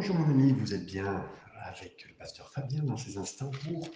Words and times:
Bonjour 0.00 0.16
mon 0.16 0.30
ami, 0.30 0.52
vous 0.52 0.72
êtes 0.72 0.86
bien 0.86 1.30
avec 1.56 2.06
le 2.08 2.14
pasteur 2.14 2.50
Fabien 2.52 2.82
dans 2.84 2.96
ces 2.96 3.18
instants 3.18 3.50
pour 3.50 3.86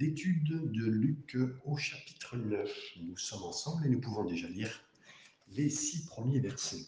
l'étude 0.00 0.72
de 0.72 0.84
Luc 0.84 1.36
au 1.64 1.76
chapitre 1.76 2.36
9. 2.36 2.68
Nous 3.04 3.16
sommes 3.16 3.44
ensemble 3.44 3.86
et 3.86 3.88
nous 3.88 4.00
pouvons 4.00 4.24
déjà 4.24 4.48
lire 4.48 4.82
les 5.50 5.70
six 5.70 6.06
premiers 6.06 6.40
versets. 6.40 6.84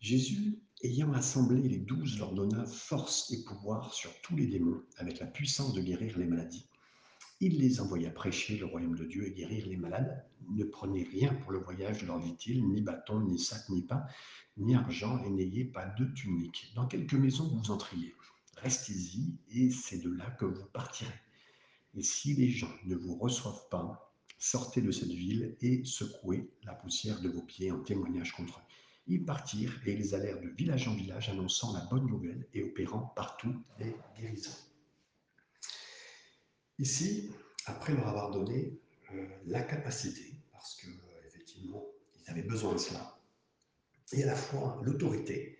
Jésus, 0.00 0.58
ayant 0.84 1.12
assemblé 1.12 1.60
les 1.68 1.76
douze, 1.76 2.18
leur 2.18 2.32
donna 2.32 2.64
force 2.64 3.30
et 3.30 3.44
pouvoir 3.44 3.92
sur 3.92 4.10
tous 4.22 4.36
les 4.36 4.46
démons, 4.46 4.82
avec 4.96 5.18
la 5.18 5.26
puissance 5.26 5.74
de 5.74 5.82
guérir 5.82 6.16
les 6.16 6.24
maladies. 6.24 6.66
Il 7.40 7.58
les 7.58 7.78
envoya 7.78 8.10
prêcher 8.10 8.56
le 8.56 8.64
royaume 8.64 8.96
de 8.96 9.04
Dieu 9.04 9.26
et 9.26 9.32
guérir 9.32 9.66
les 9.66 9.76
malades. 9.76 10.24
Ne 10.48 10.64
prenez 10.64 11.02
rien 11.02 11.34
pour 11.34 11.52
le 11.52 11.58
voyage, 11.58 12.04
leur 12.04 12.20
dit-il, 12.20 12.66
ni 12.66 12.80
bâton, 12.80 13.20
ni 13.20 13.38
sac, 13.38 13.68
ni 13.68 13.82
pain, 13.82 14.02
ni 14.56 14.74
argent, 14.74 15.22
et 15.24 15.30
n'ayez 15.30 15.64
pas 15.64 15.86
de 15.86 16.04
tunique. 16.06 16.72
Dans 16.74 16.86
quelques 16.86 17.14
maisons 17.14 17.48
vous 17.48 17.70
entriez. 17.70 18.14
Restez-y, 18.56 19.36
et 19.50 19.70
c'est 19.70 19.98
de 19.98 20.10
là 20.10 20.30
que 20.30 20.44
vous 20.44 20.66
partirez. 20.66 21.20
Et 21.94 22.02
si 22.02 22.34
les 22.34 22.50
gens 22.50 22.72
ne 22.84 22.96
vous 22.96 23.16
reçoivent 23.16 23.68
pas, 23.68 24.14
sortez 24.38 24.80
de 24.80 24.90
cette 24.90 25.08
ville 25.08 25.56
et 25.60 25.84
secouez 25.84 26.50
la 26.64 26.74
poussière 26.74 27.20
de 27.20 27.28
vos 27.28 27.42
pieds 27.42 27.70
en 27.70 27.80
témoignage 27.80 28.32
contre 28.32 28.58
eux. 28.58 28.62
Ils 29.06 29.24
partirent 29.24 29.80
et 29.86 29.92
ils 29.92 30.14
allèrent 30.14 30.40
de 30.40 30.48
village 30.48 30.88
en 30.88 30.94
village 30.94 31.28
annonçant 31.28 31.74
la 31.74 31.84
bonne 31.86 32.06
nouvelle 32.06 32.46
et 32.54 32.62
opérant 32.62 33.12
partout 33.14 33.54
des 33.78 33.94
guérisons. 34.16 34.56
Ici, 36.78 37.30
après 37.66 37.94
leur 37.94 38.08
avoir 38.08 38.30
donné 38.30 38.78
euh, 39.12 39.26
la 39.46 39.62
capacité, 39.62 40.34
parce 40.52 40.74
que 40.76 40.88
effectivement, 41.26 41.84
ils 42.18 42.30
avaient 42.30 42.42
besoin 42.42 42.72
de 42.72 42.78
cela, 42.78 43.18
et 44.14 44.22
à 44.22 44.26
la 44.26 44.36
fois 44.36 44.80
l'autorité. 44.82 45.58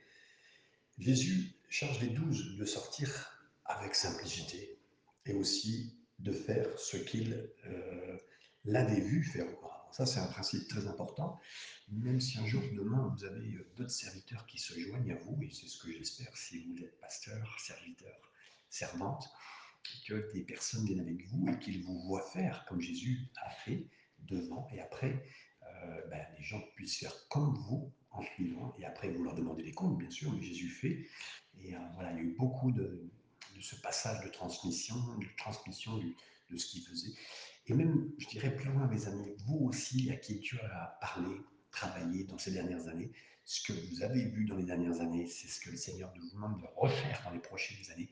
Jésus 0.98 1.52
charge 1.68 2.00
les 2.00 2.08
douze 2.08 2.56
de 2.56 2.64
sortir 2.64 3.08
avec 3.64 3.94
simplicité 3.94 4.78
et 5.26 5.34
aussi 5.34 5.96
de 6.20 6.32
faire 6.32 6.78
ce 6.78 6.96
qu'il 6.96 7.50
euh, 7.66 8.16
l'avait 8.64 9.00
vu 9.00 9.24
faire. 9.24 9.46
Ça, 9.90 10.06
c'est 10.06 10.20
un 10.20 10.26
principe 10.26 10.68
très 10.68 10.86
important. 10.86 11.40
Même 11.88 12.20
si 12.20 12.38
un 12.38 12.46
jour, 12.46 12.62
demain, 12.72 13.14
vous 13.16 13.24
avez 13.24 13.58
d'autres 13.76 13.90
serviteurs 13.90 14.46
qui 14.46 14.58
se 14.58 14.78
joignent 14.78 15.12
à 15.12 15.16
vous, 15.16 15.40
et 15.42 15.50
c'est 15.50 15.68
ce 15.68 15.78
que 15.78 15.92
j'espère 15.92 16.36
si 16.36 16.64
vous 16.64 16.82
êtes 16.82 16.98
pasteur, 17.00 17.58
serviteur, 17.60 18.32
servante, 18.70 19.28
que 20.06 20.32
des 20.32 20.42
personnes 20.42 20.84
viennent 20.84 21.00
avec 21.00 21.26
vous 21.28 21.48
et 21.48 21.58
qu'ils 21.58 21.82
vous 21.82 21.98
voient 22.06 22.28
faire 22.32 22.64
comme 22.66 22.80
Jésus 22.80 23.20
a 23.36 23.50
fait 23.50 23.86
devant 24.20 24.68
et 24.72 24.80
après, 24.80 25.24
euh, 25.62 26.06
ben, 26.08 26.26
les 26.38 26.44
gens 26.44 26.60
puissent 26.74 26.98
faire 26.98 27.14
comme 27.28 27.54
vous 27.54 27.92
en 28.14 28.22
suivant, 28.22 28.74
et 28.78 28.84
après 28.84 29.08
vous 29.08 29.22
leur 29.24 29.34
demandez 29.34 29.62
des 29.62 29.72
comptes, 29.72 29.98
bien 29.98 30.10
sûr, 30.10 30.32
mais 30.32 30.42
Jésus 30.42 30.68
fait. 30.68 31.06
Et 31.62 31.74
euh, 31.74 31.78
voilà, 31.94 32.12
il 32.12 32.16
y 32.16 32.20
a 32.20 32.22
eu 32.22 32.34
beaucoup 32.38 32.70
de, 32.72 33.10
ce 33.60 33.76
passage 33.76 34.24
de 34.24 34.28
transmission, 34.30 34.96
de 35.18 35.26
transmission 35.36 35.98
de 36.50 36.56
ce 36.56 36.66
qu'il 36.66 36.82
faisait. 36.82 37.12
Et 37.66 37.74
même, 37.74 38.10
je 38.18 38.26
dirais 38.28 38.54
plus 38.54 38.66
loin, 38.66 38.86
mes 38.88 39.06
amis, 39.06 39.32
vous 39.46 39.66
aussi, 39.66 40.10
à 40.10 40.16
qui 40.16 40.36
Dieu 40.36 40.58
a 40.72 40.98
parlé, 41.00 41.30
travaillé 41.70 42.24
dans 42.24 42.38
ces 42.38 42.52
dernières 42.52 42.86
années, 42.88 43.10
ce 43.46 43.62
que 43.62 43.72
vous 43.72 44.02
avez 44.02 44.24
vu 44.24 44.46
dans 44.46 44.56
les 44.56 44.64
dernières 44.64 45.00
années, 45.00 45.26
c'est 45.26 45.48
ce 45.48 45.60
que 45.60 45.70
le 45.70 45.76
Seigneur 45.76 46.12
nous 46.16 46.30
demande 46.30 46.60
de 46.60 46.66
refaire 46.76 47.22
dans 47.24 47.30
les 47.30 47.40
prochaines 47.40 47.90
années. 47.92 48.10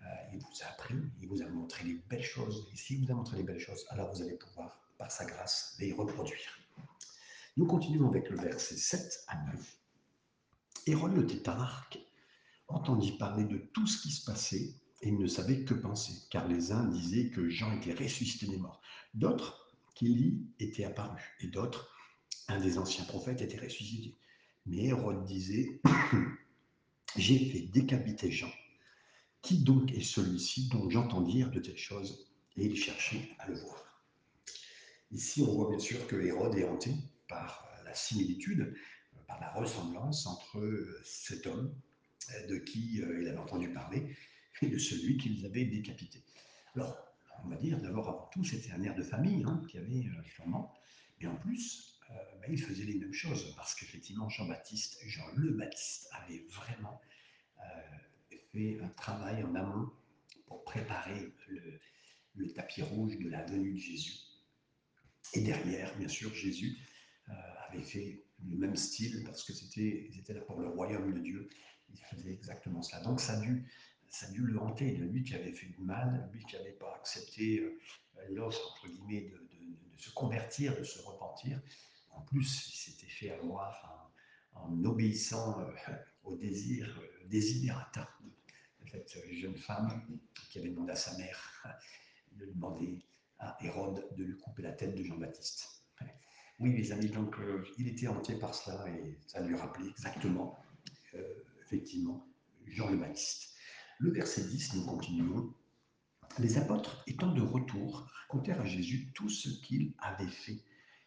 Euh, 0.00 0.04
il 0.32 0.38
vous 0.38 0.62
a 0.62 0.66
appris, 0.66 0.94
il 1.20 1.28
vous 1.28 1.42
a 1.42 1.46
montré 1.46 1.84
les 1.84 1.94
belles 2.08 2.22
choses. 2.22 2.68
Et 2.72 2.76
s'il 2.76 3.04
vous 3.04 3.10
a 3.10 3.14
montré 3.14 3.36
les 3.36 3.42
belles 3.42 3.58
choses, 3.58 3.84
alors 3.90 4.12
vous 4.12 4.22
allez 4.22 4.36
pouvoir, 4.36 4.80
par 4.98 5.10
sa 5.10 5.24
grâce, 5.24 5.76
les 5.78 5.92
reproduire. 5.92 6.58
Nous 7.60 7.66
continuons 7.66 8.08
avec 8.08 8.30
le 8.30 8.38
verset 8.38 8.78
7 8.78 9.24
à 9.28 9.36
9. 9.52 9.78
Hérode 10.86 11.14
le 11.14 11.26
tétrarque 11.26 11.98
entendit 12.68 13.18
parler 13.18 13.44
de 13.44 13.58
tout 13.58 13.86
ce 13.86 14.00
qui 14.00 14.10
se 14.10 14.24
passait 14.24 14.76
et 15.02 15.08
il 15.08 15.18
ne 15.18 15.26
savait 15.26 15.62
que 15.66 15.74
penser, 15.74 16.14
car 16.30 16.48
les 16.48 16.72
uns 16.72 16.86
disaient 16.86 17.28
que 17.28 17.50
Jean 17.50 17.76
était 17.76 17.92
ressuscité 17.92 18.46
des 18.46 18.56
morts, 18.56 18.80
d'autres 19.12 19.70
qu'Élie 19.94 20.40
était 20.58 20.86
apparu, 20.86 21.20
et 21.40 21.48
d'autres, 21.48 21.94
un 22.48 22.58
des 22.60 22.78
anciens 22.78 23.04
prophètes 23.04 23.42
était 23.42 23.62
ressuscité. 23.62 24.16
Mais 24.64 24.84
Hérode 24.84 25.26
disait, 25.26 25.82
j'ai 27.16 27.50
fait 27.50 27.66
décapiter 27.66 28.30
Jean. 28.30 28.50
Qui 29.42 29.58
donc 29.64 29.92
est 29.92 30.00
celui-ci 30.00 30.70
dont 30.70 30.88
j'entends 30.88 31.20
dire 31.20 31.50
de 31.50 31.60
telles 31.60 31.76
choses? 31.76 32.26
Et 32.56 32.64
il 32.64 32.76
cherchait 32.76 33.28
à 33.38 33.48
le 33.48 33.56
voir. 33.56 33.84
Ici, 35.10 35.44
on 35.46 35.52
voit 35.52 35.68
bien 35.68 35.78
sûr 35.78 36.06
que 36.06 36.16
Hérode 36.16 36.56
est 36.56 36.64
hanté 36.66 36.94
par 37.30 37.66
la 37.84 37.94
similitude, 37.94 38.76
par 39.26 39.40
la 39.40 39.50
ressemblance 39.52 40.26
entre 40.26 41.00
cet 41.04 41.46
homme 41.46 41.74
de 42.48 42.58
qui 42.58 42.96
il 42.96 43.28
avait 43.28 43.38
entendu 43.38 43.72
parler 43.72 44.14
et 44.60 44.66
de 44.66 44.78
celui 44.78 45.16
qu'ils 45.16 45.46
avaient 45.46 45.64
décapité. 45.64 46.22
Alors, 46.76 46.98
on 47.44 47.48
va 47.48 47.56
dire 47.56 47.80
d'abord 47.80 48.08
avant 48.08 48.28
tout, 48.32 48.44
c'était 48.44 48.72
un 48.72 48.82
air 48.82 48.94
de 48.94 49.02
famille 49.02 49.42
hein, 49.46 49.62
qu'il 49.68 49.80
y 49.80 49.84
avait 49.84 50.28
sûrement, 50.34 50.74
mais 51.20 51.26
en 51.28 51.36
plus, 51.36 51.98
euh, 52.10 52.14
bah, 52.40 52.46
il 52.48 52.60
faisait 52.60 52.84
les 52.84 52.98
mêmes 52.98 53.14
choses 53.14 53.54
parce 53.56 53.74
qu'effectivement, 53.74 54.28
Jean-Baptiste, 54.28 54.98
Jean 55.06 55.26
le 55.36 55.52
Baptiste, 55.52 56.08
avait 56.12 56.44
vraiment 56.50 57.00
euh, 57.60 57.62
fait 58.52 58.80
un 58.80 58.88
travail 58.88 59.42
en 59.44 59.54
amont 59.54 59.90
pour 60.46 60.64
préparer 60.64 61.32
le 62.34 62.52
tapis 62.52 62.82
rouge 62.82 63.18
de 63.18 63.28
la 63.28 63.44
venue 63.44 63.72
de 63.74 63.78
Jésus. 63.78 64.18
Et 65.34 65.42
derrière, 65.42 65.96
bien 65.96 66.08
sûr, 66.08 66.34
Jésus 66.34 66.76
euh, 67.30 67.68
avait 67.68 67.82
fait 67.82 68.24
le 68.48 68.56
même 68.56 68.76
style 68.76 69.22
parce 69.24 69.44
que 69.44 69.52
c'était, 69.52 70.08
ils 70.10 70.18
étaient 70.18 70.34
là 70.34 70.40
pour 70.40 70.60
le 70.60 70.68
royaume 70.68 71.12
de 71.12 71.20
Dieu. 71.20 71.48
Il 71.92 71.98
faisait 71.98 72.32
exactement 72.32 72.82
cela. 72.82 73.02
Donc 73.02 73.20
ça 73.20 73.34
a 73.34 73.40
dû, 73.40 73.66
ça 74.08 74.26
a 74.26 74.30
dû 74.30 74.42
le 74.42 74.58
hanter, 74.60 74.92
lui 74.92 75.22
qui 75.22 75.34
avait 75.34 75.52
fait 75.52 75.66
du 75.66 75.80
mal, 75.80 76.28
lui 76.32 76.44
qui 76.44 76.56
n'avait 76.56 76.72
pas 76.72 76.94
accepté 76.96 77.60
euh, 77.60 77.78
l'offre, 78.30 78.72
entre 78.72 78.88
guillemets, 78.88 79.28
de, 79.28 79.36
de, 79.36 79.98
se 79.98 80.10
convertir, 80.10 80.76
de 80.78 80.84
se 80.84 81.00
repentir. 81.02 81.60
En 82.10 82.22
plus, 82.22 82.68
il 82.68 82.76
s'était 82.76 83.10
fait 83.10 83.30
avoir 83.30 84.10
en, 84.54 84.62
en 84.62 84.84
obéissant 84.84 85.60
euh, 85.60 85.94
au 86.24 86.36
désir 86.36 86.98
euh, 87.00 87.28
désidérata 87.28 88.08
de 88.80 88.88
cette 88.88 89.32
jeune 89.32 89.56
femme 89.56 90.18
qui 90.50 90.58
avait 90.58 90.70
demandé 90.70 90.92
à 90.92 90.96
sa 90.96 91.16
mère 91.16 91.64
de 92.32 92.46
demander 92.46 92.98
à 93.38 93.56
Hérode 93.60 94.06
de 94.16 94.24
lui 94.24 94.36
couper 94.36 94.62
la 94.62 94.72
tête 94.72 94.94
de 94.94 95.02
Jean-Baptiste. 95.02 95.84
Oui, 96.60 96.68
mes 96.68 96.92
amis, 96.92 97.08
donc 97.08 97.38
euh, 97.38 97.64
il 97.78 97.88
était 97.88 98.06
hanté 98.06 98.34
par 98.34 98.54
cela 98.54 98.86
et 98.90 99.18
ça 99.26 99.40
lui 99.40 99.56
rappelait 99.56 99.88
exactement, 99.88 100.58
euh, 101.14 101.22
effectivement, 101.62 102.28
Jean 102.66 102.90
le 102.90 102.98
Baptiste. 102.98 103.54
Le 103.98 104.10
verset 104.10 104.44
10, 104.44 104.74
nous 104.74 104.84
continuons. 104.84 105.54
Les 106.38 106.58
apôtres, 106.58 107.02
étant 107.06 107.32
de 107.32 107.40
retour, 107.40 108.06
racontèrent 108.12 108.60
à 108.60 108.66
Jésus 108.66 109.10
tout 109.14 109.30
ce 109.30 109.48
qu'il 109.62 109.94
avait 110.00 110.28
fait. 110.28 110.62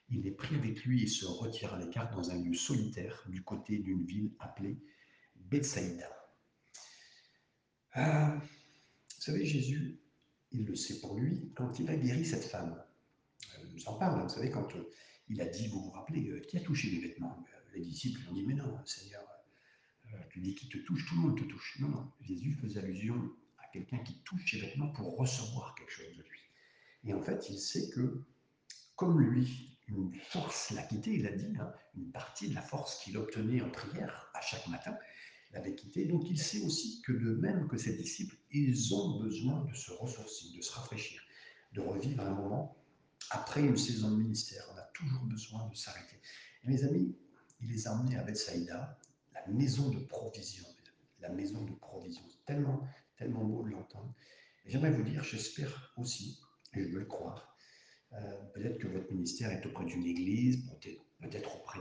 Il 0.09 0.23
les 0.23 0.31
prit 0.31 0.55
avec 0.55 0.83
lui 0.85 1.03
et 1.03 1.07
se 1.07 1.25
retira 1.27 1.77
à 1.77 1.79
l'écart 1.79 2.09
dans 2.09 2.31
un 2.31 2.41
lieu 2.41 2.55
solitaire 2.55 3.23
du 3.27 3.43
côté 3.43 3.77
d'une 3.77 4.05
ville 4.05 4.31
appelée 4.39 4.79
Bethsaïda. 5.35 6.09
Euh, 7.97 8.35
vous 8.35 9.21
savez, 9.21 9.45
Jésus, 9.45 9.99
il 10.51 10.65
le 10.65 10.75
sait 10.75 10.99
pour 10.99 11.15
lui, 11.15 11.51
quand 11.55 11.77
il 11.77 11.87
a 11.91 11.95
guéri 11.95 12.25
cette 12.25 12.45
femme, 12.45 12.83
il 13.61 13.75
nous 13.75 13.87
en 13.87 13.99
parle, 13.99 14.23
vous 14.23 14.29
savez, 14.29 14.49
quand 14.49 14.67
il 15.29 15.41
a 15.41 15.45
dit, 15.45 15.67
vous 15.67 15.81
vous 15.81 15.91
rappelez, 15.91 16.29
euh, 16.29 16.39
qui 16.41 16.57
a 16.57 16.59
touché 16.59 16.89
les 16.89 16.99
vêtements 16.99 17.43
Les 17.73 17.81
disciples 17.81 18.21
ont 18.29 18.33
dit, 18.33 18.45
mais 18.45 18.53
non, 18.53 18.77
Seigneur, 18.85 19.23
euh, 20.13 20.17
tu 20.29 20.39
dis 20.39 20.55
qui 20.55 20.69
te 20.69 20.77
touche, 20.79 21.05
tout 21.07 21.15
le 21.15 21.21
monde 21.21 21.37
te 21.37 21.43
touche. 21.43 21.79
Non, 21.79 21.89
non, 21.89 22.11
Jésus 22.21 22.53
faisait 22.61 22.79
allusion 22.79 23.31
à 23.59 23.67
quelqu'un 23.71 23.99
qui 23.99 24.15
touche 24.23 24.51
ses 24.51 24.59
vêtements 24.59 24.89
pour 24.89 25.17
recevoir 25.17 25.75
quelque 25.75 25.91
chose 25.91 26.15
de 26.17 26.23
lui. 26.23 26.39
Et 27.05 27.13
en 27.13 27.21
fait, 27.21 27.49
il 27.49 27.59
sait 27.59 27.89
que, 27.89 28.23
comme 28.95 29.19
lui, 29.19 29.77
une 29.87 30.13
force 30.15 30.71
l'a 30.71 30.83
quitté, 30.83 31.13
il 31.13 31.27
a 31.27 31.31
dit, 31.31 31.53
hein, 31.59 31.73
une 31.95 32.11
partie 32.11 32.49
de 32.49 32.55
la 32.55 32.61
force 32.61 33.03
qu'il 33.03 33.17
obtenait 33.17 33.61
en 33.61 33.69
prière 33.69 34.31
à 34.33 34.41
chaque 34.41 34.67
matin 34.67 34.97
l'avait 35.51 35.75
quitté. 35.75 36.05
Donc 36.05 36.29
il 36.29 36.39
sait 36.39 36.61
aussi 36.63 37.01
que 37.01 37.11
de 37.11 37.35
même 37.35 37.67
que 37.67 37.77
ses 37.77 37.95
disciples, 37.95 38.35
ils 38.51 38.93
ont 38.93 39.19
besoin 39.19 39.63
de 39.65 39.73
se 39.73 39.91
ressourcer, 39.91 40.55
de 40.55 40.61
se 40.61 40.71
rafraîchir, 40.71 41.21
de 41.73 41.81
revivre 41.81 42.23
un 42.23 42.33
moment 42.33 42.75
après 43.31 43.61
une 43.61 43.77
saison 43.77 44.11
de 44.11 44.17
ministère. 44.17 44.63
On 44.73 44.77
a 44.77 44.83
toujours 44.93 45.23
besoin 45.23 45.67
de 45.67 45.75
s'arrêter. 45.75 46.19
Et 46.63 46.67
mes 46.67 46.83
amis, 46.83 47.15
il 47.61 47.69
les 47.69 47.87
a 47.87 47.93
emmenés 47.93 48.17
à 48.17 48.23
Bethsaïda, 48.23 48.97
la 49.33 49.47
maison 49.47 49.89
de 49.89 49.99
provision. 49.99 50.65
La 51.19 51.29
maison 51.29 51.63
de 51.63 51.73
provision. 51.73 52.21
C'est 52.29 52.45
tellement, 52.45 52.87
tellement 53.17 53.43
beau 53.43 53.63
de 53.63 53.69
l'entendre. 53.69 54.13
J'aimerais 54.65 54.91
vous 54.91 55.03
dire, 55.03 55.23
j'espère 55.23 55.93
aussi, 55.97 56.39
et 56.73 56.83
je 56.83 56.89
veux 56.89 56.99
le 56.99 57.05
croire, 57.05 57.57
euh, 58.13 58.43
peut-être 58.53 58.77
que 58.77 58.87
votre 58.87 59.11
ministère 59.11 59.51
est 59.51 59.65
auprès 59.65 59.85
d'une 59.85 60.05
église, 60.05 60.69
peut-être 61.19 61.55
auprès 61.55 61.79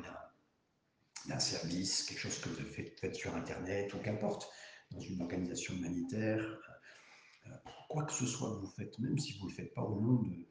d'un 1.29 1.39
service, 1.39 2.05
quelque 2.05 2.19
chose 2.19 2.39
que 2.39 2.49
vous 2.49 2.65
faites, 2.65 3.15
sur 3.15 3.35
Internet, 3.37 3.93
ou 3.95 3.99
qu'importe, 3.99 4.49
dans 4.91 5.01
une 5.01 5.21
organisation 5.23 5.75
humanitaire, 5.75 6.43
euh, 7.47 7.51
quoi 7.89 8.05
que 8.05 8.13
ce 8.13 8.27
soit 8.27 8.51
que 8.51 8.61
vous 8.61 8.71
faites, 8.71 8.99
même 8.99 9.19
si 9.19 9.39
vous 9.39 9.47
ne 9.47 9.51
le 9.51 9.57
faites 9.57 9.75
pas 9.75 9.83
au 9.83 10.01
nom 10.01 10.25
euh, 10.25 10.47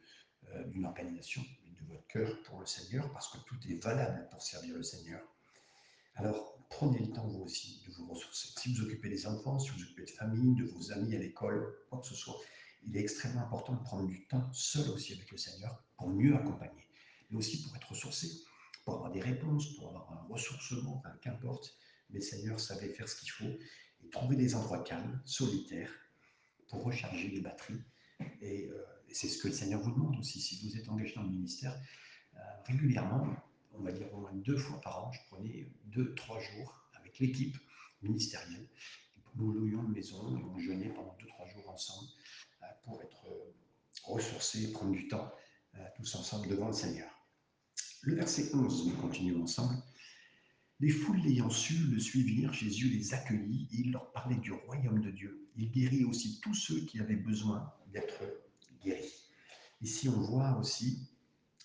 d'une 0.67 0.85
organisation, 0.85 1.41
de 1.41 1.85
votre 1.87 2.07
cœur 2.07 2.41
pour 2.43 2.59
le 2.59 2.65
Seigneur, 2.65 3.11
parce 3.11 3.29
que 3.29 3.37
tout 3.45 3.57
est 3.69 3.83
valable 3.83 4.27
pour 4.29 4.41
servir 4.41 4.75
le 4.75 4.83
Seigneur. 4.83 5.21
Alors, 6.15 6.57
prenez 6.69 6.99
le 6.99 7.11
temps 7.11 7.27
vous 7.27 7.43
aussi 7.43 7.83
de 7.85 7.91
vous 7.93 8.07
ressourcer. 8.07 8.49
Si 8.59 8.73
vous 8.73 8.83
occupez 8.83 9.09
des 9.09 9.25
enfants, 9.27 9.59
si 9.59 9.69
vous 9.71 9.83
occupez 9.83 10.05
de 10.05 10.09
famille, 10.11 10.55
de 10.55 10.65
vos 10.65 10.91
amis 10.91 11.15
à 11.15 11.19
l'école, 11.19 11.75
quoi 11.89 11.99
que 11.99 12.07
ce 12.07 12.15
soit, 12.15 12.37
il 12.83 12.97
est 12.97 13.01
extrêmement 13.01 13.41
important 13.41 13.73
de 13.73 13.83
prendre 13.83 14.07
du 14.07 14.25
temps 14.27 14.51
seul 14.53 14.89
aussi 14.89 15.13
avec 15.13 15.29
le 15.31 15.37
Seigneur 15.37 15.83
pour 15.97 16.09
mieux 16.09 16.35
accompagner, 16.35 16.87
mais 17.29 17.37
aussi 17.37 17.63
pour 17.63 17.75
être 17.75 17.89
ressourcé, 17.89 18.27
pour 18.83 18.95
avoir 18.95 19.11
des 19.11 19.21
réponses, 19.21 19.75
pour 19.75 19.89
avoir 19.89 20.11
un 20.11 20.27
ressourcement, 20.27 20.97
enfin, 20.97 21.11
qu'importe. 21.21 21.77
Mais 22.09 22.19
le 22.19 22.25
Seigneur 22.25 22.59
savait 22.59 22.89
faire 22.89 23.07
ce 23.07 23.15
qu'il 23.15 23.31
faut 23.31 23.57
et 24.03 24.09
trouver 24.09 24.35
des 24.35 24.55
endroits 24.55 24.83
calmes, 24.83 25.21
solitaires, 25.25 25.91
pour 26.67 26.83
recharger 26.83 27.27
les 27.29 27.41
batteries. 27.41 27.81
Et, 28.41 28.67
euh, 28.67 28.83
c'est 29.13 29.27
ce 29.27 29.37
que 29.37 29.47
le 29.47 29.53
Seigneur 29.53 29.81
vous 29.81 29.91
demande 29.91 30.17
aussi. 30.19 30.39
Si 30.39 30.67
vous 30.67 30.77
êtes 30.77 30.89
engagé 30.89 31.13
dans 31.15 31.23
le 31.23 31.29
ministère, 31.29 31.79
euh, 32.35 32.39
régulièrement, 32.65 33.35
on 33.73 33.83
va 33.83 33.91
dire 33.91 34.13
au 34.13 34.21
moins 34.21 34.33
deux 34.33 34.57
fois 34.57 34.79
par 34.81 35.05
an, 35.05 35.11
je 35.11 35.19
prenais 35.29 35.67
deux, 35.85 36.13
trois 36.15 36.39
jours 36.39 36.75
avec 36.93 37.19
l'équipe 37.19 37.57
ministérielle. 38.01 38.67
Nous 39.35 39.51
louions 39.51 39.83
une 39.83 39.91
maison 39.91 40.37
et 40.37 40.43
on 40.43 40.93
pendant 40.93 41.15
deux, 41.19 41.27
trois 41.27 41.47
jours 41.47 41.69
ensemble 41.69 42.09
euh, 42.63 42.65
pour 42.83 43.01
être 43.01 43.25
euh, 43.27 43.53
ressourcés, 44.03 44.71
prendre 44.71 44.91
du 44.91 45.07
temps 45.07 45.31
tous 45.95 46.15
ensemble 46.15 46.49
devant 46.49 46.67
le 46.67 46.73
Seigneur. 46.73 47.09
Le 48.01 48.15
verset 48.15 48.53
11, 48.53 48.87
nous 48.87 48.95
continuons 48.97 49.43
ensemble. 49.43 49.81
Les 50.81 50.89
foules 50.89 51.21
l'ayant 51.21 51.49
su 51.49 51.75
le 51.75 51.97
suivirent, 51.97 52.51
Jésus 52.51 52.89
les 52.89 53.13
accueillit, 53.13 53.69
et 53.71 53.77
il 53.81 53.91
leur 53.91 54.11
parlait 54.11 54.35
du 54.35 54.51
royaume 54.51 54.99
de 54.99 55.11
Dieu. 55.11 55.47
Il 55.55 55.71
guérit 55.71 56.03
aussi 56.03 56.41
tous 56.41 56.55
ceux 56.55 56.81
qui 56.81 56.99
avaient 56.99 57.15
besoin 57.15 57.71
d'être 57.93 58.21
Ici, 59.81 60.09
on 60.09 60.19
voit 60.21 60.57
aussi 60.57 61.09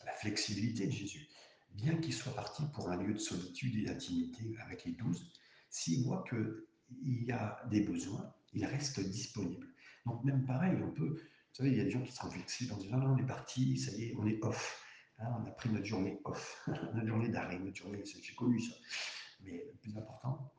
la 0.04 0.12
flexibilité 0.12 0.86
de 0.86 0.92
Jésus. 0.92 1.28
Bien 1.74 1.96
qu'il 1.96 2.14
soit 2.14 2.34
parti 2.34 2.62
pour 2.72 2.88
un 2.88 2.96
lieu 2.96 3.12
de 3.12 3.18
solitude 3.18 3.76
et 3.76 3.84
d'intimité 3.84 4.56
avec 4.62 4.84
les 4.84 4.92
douze, 4.92 5.30
s'il 5.68 6.04
voit 6.04 6.24
qu'il 6.28 7.24
y 7.24 7.30
a 7.32 7.60
des 7.70 7.80
besoins, 7.80 8.32
il 8.54 8.64
reste 8.64 9.00
disponible. 9.00 9.66
Donc 10.06 10.24
même 10.24 10.46
pareil, 10.46 10.78
on 10.82 10.90
peut, 10.90 11.10
vous 11.10 11.54
savez, 11.54 11.70
il 11.70 11.76
y 11.76 11.80
a 11.80 11.84
des 11.84 11.90
gens 11.90 12.02
qui 12.02 12.12
sont 12.12 12.30
flexibles 12.30 12.72
en 12.72 12.78
disant, 12.78 12.96
non, 12.96 13.14
on 13.14 13.18
est 13.18 13.26
parti, 13.26 13.76
ça 13.76 13.92
y 13.92 14.04
est, 14.04 14.14
on 14.16 14.26
est 14.26 14.42
off. 14.42 14.82
Hein, 15.18 15.28
on 15.40 15.46
a 15.46 15.50
pris 15.50 15.68
notre 15.70 15.84
journée 15.84 16.20
off, 16.24 16.62
notre 16.94 17.06
journée 17.06 17.28
d'arrêt, 17.28 17.58
notre 17.58 17.76
journée, 17.76 18.02
j'ai 18.04 18.34
connu 18.34 18.60
ça. 18.60 18.74
Mais 19.42 19.64
le 19.66 19.78
plus 19.80 19.96
important, 19.96 20.52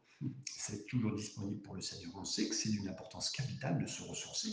c'est 0.45 0.85
toujours 0.87 1.15
disponible 1.15 1.61
pour 1.61 1.75
le 1.75 1.81
Seigneur. 1.81 2.11
On 2.15 2.25
sait 2.25 2.47
que 2.49 2.55
c'est 2.55 2.69
d'une 2.69 2.87
importance 2.87 3.29
capitale 3.29 3.79
de 3.79 3.87
se 3.87 4.01
ressourcer, 4.03 4.49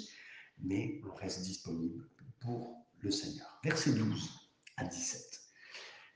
mais 0.58 1.00
on 1.08 1.14
reste 1.14 1.42
disponible 1.42 2.08
pour 2.40 2.86
le 3.00 3.10
Seigneur. 3.10 3.58
Verset 3.62 3.94
12 3.94 4.30
à 4.76 4.84
17. 4.84 5.40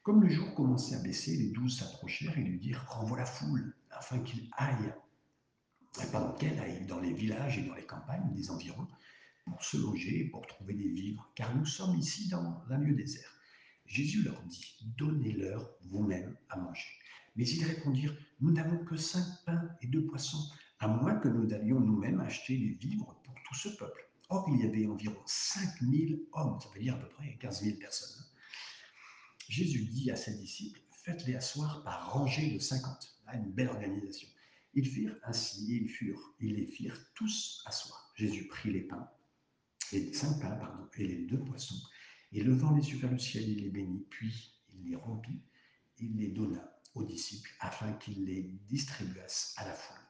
Comme 0.02 0.23
le 0.23 0.31
jour 0.31 0.55
commençait 0.55 0.94
à 0.94 1.00
baisser, 1.00 1.37
les 1.37 1.50
douze 1.50 1.79
s'approchèrent 1.79 2.38
et 2.38 2.43
lui 2.43 2.58
dirent 2.58 2.85
Renvoie 2.88 3.19
la 3.19 3.26
foule, 3.26 3.75
afin 3.90 4.19
qu'il 4.20 4.49
aille, 4.56 4.94
pendant 6.12 6.32
qu'elle 6.32 6.58
aille 6.61 6.87
dans 6.87 7.00
les 7.00 7.12
villages 7.12 7.58
et 7.58 7.62
dans 7.62 7.75
les 7.75 7.85
campagnes 7.85 8.32
des 8.32 8.50
environs, 8.50 8.88
pour 9.44 9.62
se 9.62 9.76
loger, 9.76 10.25
pour 10.25 10.46
trouver 10.46 10.75
des 10.75 10.88
vivres, 10.88 11.31
car 11.34 11.55
nous 11.55 11.67
sommes 11.67 11.96
ici 11.99 12.29
dans 12.29 12.62
un 12.70 12.79
lieu 12.79 12.94
désert. 12.94 13.31
Jésus 13.84 14.23
leur 14.23 14.41
dit 14.44 14.76
Donnez-leur 14.96 15.70
vous-même 15.82 16.37
à 16.49 16.56
manger. 16.56 16.88
Mais 17.37 17.46
ils 17.46 17.64
répondirent 17.67 18.17
Nous 18.41 18.52
n'avons 18.52 18.82
que 18.84 18.96
cinq 18.96 19.26
pains 19.44 19.69
et 19.82 19.88
deux 19.88 20.06
poissons, 20.06 20.50
à 20.79 20.88
moins 20.88 21.17
que 21.17 21.29
nous 21.29 21.52
allions 21.52 21.81
nous-mêmes 21.81 22.20
acheter 22.20 22.56
des 22.56 22.75
vivres 22.75 23.14
pour 23.25 23.34
tout 23.44 23.55
ce 23.55 23.69
peuple. 23.69 24.07
Or, 24.30 24.46
il 24.50 24.60
y 24.60 24.66
avait 24.66 24.86
environ 24.86 25.22
5000 25.26 26.20
hommes, 26.32 26.60
ça 26.60 26.69
veut 26.75 26.80
dire 26.80 26.94
à 26.94 26.98
peu 26.98 27.08
près 27.08 27.36
15 27.40 27.62
000 27.62 27.76
personnes. 27.78 28.25
Jésus 29.48 29.84
dit 29.86 30.10
à 30.10 30.16
ses 30.16 30.34
disciples, 30.34 30.80
faites-les 31.04 31.36
asseoir 31.36 31.82
par 31.82 32.12
rangées 32.12 32.50
de 32.50 32.58
50. 32.58 33.19
Là, 33.26 33.36
une 33.36 33.50
belle 33.52 33.69
organisation. 33.69 34.28
Ils 34.75 34.86
firent 34.86 35.16
ainsi, 35.25 35.78
ils 35.82 35.88
furent, 35.88 36.34
ils 36.40 36.54
les 36.56 36.66
firent 36.66 37.00
tous 37.14 37.62
asseoir. 37.66 38.12
Jésus 38.16 38.46
prit 38.48 38.70
les 38.70 38.82
pains, 38.82 39.08
les 39.92 40.12
cinq 40.12 40.40
pains, 40.40 40.56
pardon, 40.56 40.86
et 40.98 41.06
les 41.06 41.24
deux 41.26 41.42
poissons, 41.44 41.81
et 42.32 42.42
levant 42.42 42.76
les 42.76 42.90
yeux 42.90 42.98
vers 42.98 43.10
le 43.10 43.19
ciel, 43.19 43.48
il 43.48 43.62
les 43.62 43.70
bénit, 43.70 44.06
puis 44.10 44.52
il 44.74 44.90
les 44.90 44.96
rompit, 44.96 45.40
il 45.98 46.19
les 46.19 46.28
donna 46.28 46.78
aux 46.94 47.04
disciples 47.04 47.50
afin 47.60 47.92
qu'ils 47.94 48.26
les 48.26 48.42
distribuassent 48.69 49.54
à 49.56 49.64
la 49.64 49.74
foule. 49.74 50.04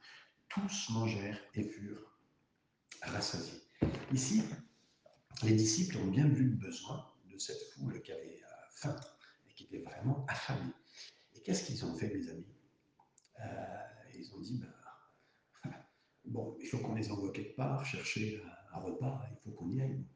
Tous 0.49 0.91
mangèrent 0.91 1.41
et 1.55 1.63
furent 1.63 2.19
rassasiés. 3.03 3.68
Ici, 4.13 4.43
les 5.43 5.55
disciples 5.55 5.99
ont 5.99 6.07
bien 6.07 6.27
vu 6.27 6.45
le 6.45 6.57
besoin 6.57 7.13
de 7.31 7.39
cette 7.39 7.63
foule 7.75 8.01
qui 8.01 8.13
avait 8.13 8.41
euh, 8.43 8.67
faim 8.71 8.97
et 9.47 9.53
qui 9.53 9.65
était 9.65 9.83
vraiment 9.83 10.25
affamée. 10.29 10.73
Et 11.35 11.43
qu'est-ce 11.43 11.65
qu'ils 11.65 11.85
ont 11.85 11.95
fait, 11.95 12.09
mes 12.09 12.29
amis? 12.31 12.47
Euh, 13.41 13.85
Ils 14.15 14.33
ont 14.35 14.41
dit, 14.41 14.59
ben, 14.59 15.71
bon, 16.25 16.57
il 16.61 16.69
faut 16.69 16.79
qu'on 16.79 16.95
les 16.95 17.11
envoie 17.11 17.33
quelque 17.33 17.55
part, 17.55 17.85
chercher 17.85 18.43
un, 18.73 18.79
repas, 18.79 19.27
il 19.31 19.37
faut 19.45 19.51
qu'on 19.51 19.71
y 19.73 19.83
aille. 19.83 20.07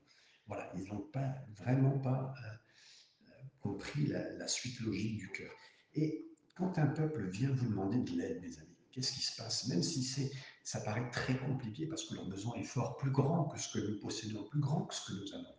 Voilà, 0.47 0.73
ils 0.75 0.85
n'ont 0.85 1.03
pas, 1.13 1.35
vraiment 1.51 1.99
pas 1.99 2.35
euh, 2.43 3.29
compris 3.61 4.07
la, 4.07 4.33
la, 4.33 4.49
suite 4.49 4.81
logique 4.81 5.19
du 5.19 5.31
cœur. 5.33 5.53
Et 5.95 6.31
quand 6.57 6.79
un 6.79 6.87
peuple 6.87 7.29
vient 7.29 7.53
vous 7.53 7.67
demander 7.69 7.99
de 7.99 8.19
l'aide, 8.19 8.41
mes 8.41 8.59
amis, 8.59 8.77
qu'est-ce 8.91 9.13
qui 9.13 9.23
se 9.23 9.37
passe? 9.37 9.69
Même 9.69 9.83
si 9.83 10.03
c'est, 10.03 10.31
ça 10.63 10.81
paraît 10.81 11.11
très 11.11 11.37
compliqué 11.37 11.87
parce 11.87 12.05
que 12.05 12.15
leur 12.15 12.27
besoin 12.27 12.55
est 12.55 12.65
fort, 12.65 12.97
plus 12.97 13.11
grand 13.11 13.45
que 13.45 13.59
ce 13.59 13.73
que 13.73 13.85
nous 13.85 13.99
possédons, 13.99 14.45
plus 14.45 14.61
grand 14.61 14.83
que 14.83 14.95
ce 14.95 15.07
que 15.07 15.19
nous 15.19 15.35
avons. 15.35 15.55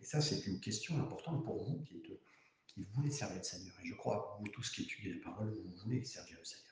Et 0.00 0.04
ça, 0.04 0.20
c'est 0.20 0.46
une 0.46 0.60
question 0.60 0.98
importante 0.98 1.44
pour 1.44 1.62
vous 1.62 1.84
qui, 1.84 2.18
voulez 2.94 3.10
servir 3.10 3.38
le 3.38 3.42
Seigneur. 3.42 3.74
Et 3.82 3.86
je 3.86 3.94
crois 3.94 4.36
que 4.38 4.42
vous 4.42 4.48
tous 4.50 4.70
qui 4.70 4.82
étudiez 4.82 5.12
la 5.12 5.20
parole, 5.20 5.52
vous 5.64 5.74
voulez 5.82 6.04
servir 6.04 6.36
le 6.38 6.44
Seigneur. 6.44 6.64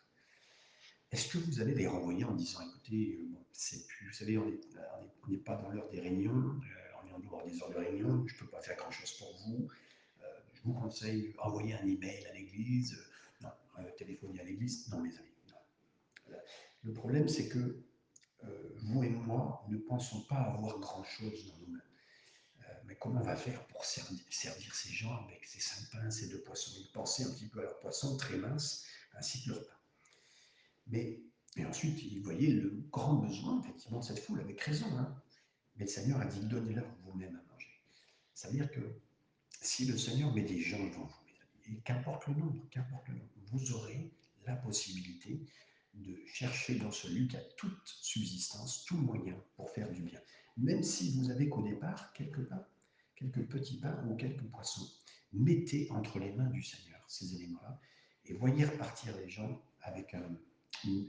Est-ce 1.11 1.29
que 1.33 1.39
vous 1.39 1.61
allez 1.61 1.75
les 1.75 1.89
renvoyer 1.89 2.25
en 2.25 2.35
disant, 2.35 2.61
écoutez, 2.63 3.19
euh, 3.21 3.37
c'est 3.53 3.87
plus, 3.89 4.07
vous 4.07 4.15
savez, 4.15 4.39
on 4.39 4.47
n'est 5.29 5.37
pas 5.39 5.57
dans 5.57 5.71
l'heure 5.71 5.89
des 5.89 6.01
réunions, 6.01 6.33
euh, 6.33 7.03
on 7.03 7.09
est 7.09 7.13
en 7.13 7.19
dehors 7.19 7.45
des 7.45 7.61
heures 7.61 7.71
de 7.71 7.77
réunion, 7.77 8.25
je 8.27 8.35
ne 8.35 8.39
peux 8.39 8.47
pas 8.47 8.61
faire 8.61 8.77
grand-chose 8.77 9.13
pour 9.19 9.37
vous. 9.45 9.69
Euh, 10.23 10.27
je 10.55 10.63
vous 10.63 10.75
conseille 10.75 11.35
d'envoyer 11.35 11.75
un 11.75 11.87
email 11.87 12.25
à 12.27 12.35
l'église, 12.35 12.97
non, 13.41 13.51
téléphoner 13.99 14.41
à 14.41 14.45
l'église, 14.45 14.89
non, 14.91 15.01
mes 15.01 15.11
amis. 15.11 15.37
Le 16.87 16.93
problème, 16.93 17.27
c'est 17.27 17.49
que 17.49 17.85
euh, 18.45 18.73
vous 18.77 19.03
et 19.03 19.11
moi 19.11 19.67
ne 19.69 19.77
pensons 19.77 20.23
pas 20.23 20.37
avoir 20.37 20.79
grand-chose 20.79 21.47
dans 21.47 21.59
nous-mêmes. 21.59 21.83
Euh, 22.61 22.73
mais 22.87 22.95
comment 22.95 23.21
on 23.21 23.25
va 23.25 23.35
faire 23.35 23.67
pour 23.67 23.85
servir, 23.85 24.73
ces 24.73 24.93
gens 24.93 25.13
avec 25.25 25.45
ces 25.45 25.59
cinq 25.59 25.91
pains, 25.91 26.09
ces 26.13 26.29
deux 26.29 26.41
poissons? 26.43 26.71
Ils 26.79 26.93
pensaient 26.93 27.25
un 27.25 27.33
petit 27.33 27.49
peu 27.49 27.59
à 27.59 27.63
leurs 27.63 27.81
poissons 27.81 28.17
très 28.17 28.37
minces, 28.37 28.85
ainsi 29.17 29.43
que 29.43 29.51
leurs 29.51 29.67
pains. 29.67 29.75
Mais 30.87 31.65
ensuite, 31.65 32.01
ils 32.05 32.23
voyaient 32.23 32.53
le 32.53 32.71
grand 32.93 33.15
besoin, 33.15 33.61
effectivement, 33.63 33.99
de 33.99 34.05
cette 34.05 34.21
foule, 34.21 34.39
avec 34.41 34.61
raison. 34.61 34.87
Hein. 34.97 35.21
Mais 35.75 35.87
le 35.87 35.91
Seigneur 35.91 36.21
a 36.21 36.25
dit 36.25 36.47
donnez-leur 36.47 36.87
vous-même 37.03 37.35
à 37.35 37.53
manger. 37.53 37.83
Ça 38.33 38.47
veut 38.47 38.55
dire 38.55 38.71
que 38.71 39.01
si 39.61 39.87
le 39.87 39.99
Seigneur 39.99 40.33
met 40.33 40.43
des 40.43 40.61
gens 40.61 40.85
devant 40.87 41.07
vous, 41.07 41.27
et 41.69 41.81
qu'importe 41.81 42.29
le 42.29 42.35
nombre, 42.35 42.65
qu'importe 42.71 43.09
le 43.09 43.15
nombre, 43.15 43.33
vous 43.47 43.73
aurez 43.73 44.09
la 44.45 44.55
possibilité 44.55 45.41
de 45.97 46.17
chercher 46.27 46.77
dans 46.77 46.91
celui 46.91 47.29
qui 47.29 47.37
a 47.37 47.43
toute 47.57 47.87
subsistance, 47.87 48.85
tout 48.85 48.97
moyen 48.97 49.35
pour 49.57 49.71
faire 49.71 49.91
du 49.91 50.03
bien. 50.03 50.21
Même 50.57 50.83
si 50.83 51.17
vous 51.17 51.31
avez 51.31 51.49
qu'au 51.49 51.63
départ 51.63 52.13
quelques 52.13 52.45
pains, 52.49 52.67
quelques 53.15 53.47
petits 53.47 53.79
pains 53.79 54.05
ou 54.09 54.17
quelques 54.17 54.45
poissons, 54.45 54.89
mettez 55.33 55.91
entre 55.91 56.19
les 56.19 56.33
mains 56.33 56.51
du 56.51 56.63
Seigneur 56.63 57.03
ces 57.09 57.35
éléments-là 57.35 57.81
et 58.27 58.35
voyez 58.35 58.65
repartir 58.65 59.17
les 59.17 59.29
gens 59.29 59.63
avec, 59.81 60.15
un, 60.15 60.37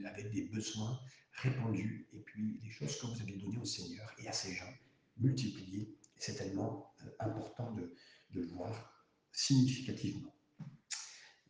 avec 0.06 0.30
des 0.30 0.42
besoins 0.42 1.00
répandus 1.32 2.08
et 2.12 2.20
puis 2.20 2.60
les 2.62 2.70
choses 2.70 2.98
que 3.00 3.06
vous 3.06 3.20
avez 3.20 3.36
données 3.36 3.58
au 3.58 3.64
Seigneur 3.64 4.12
et 4.18 4.28
à 4.28 4.32
ces 4.32 4.54
gens 4.54 4.72
multipliées. 5.18 5.94
C'est 6.16 6.34
tellement 6.34 6.92
euh, 7.02 7.10
important 7.20 7.72
de, 7.72 7.94
de 8.30 8.40
le 8.40 8.46
voir 8.48 9.06
significativement. 9.32 10.34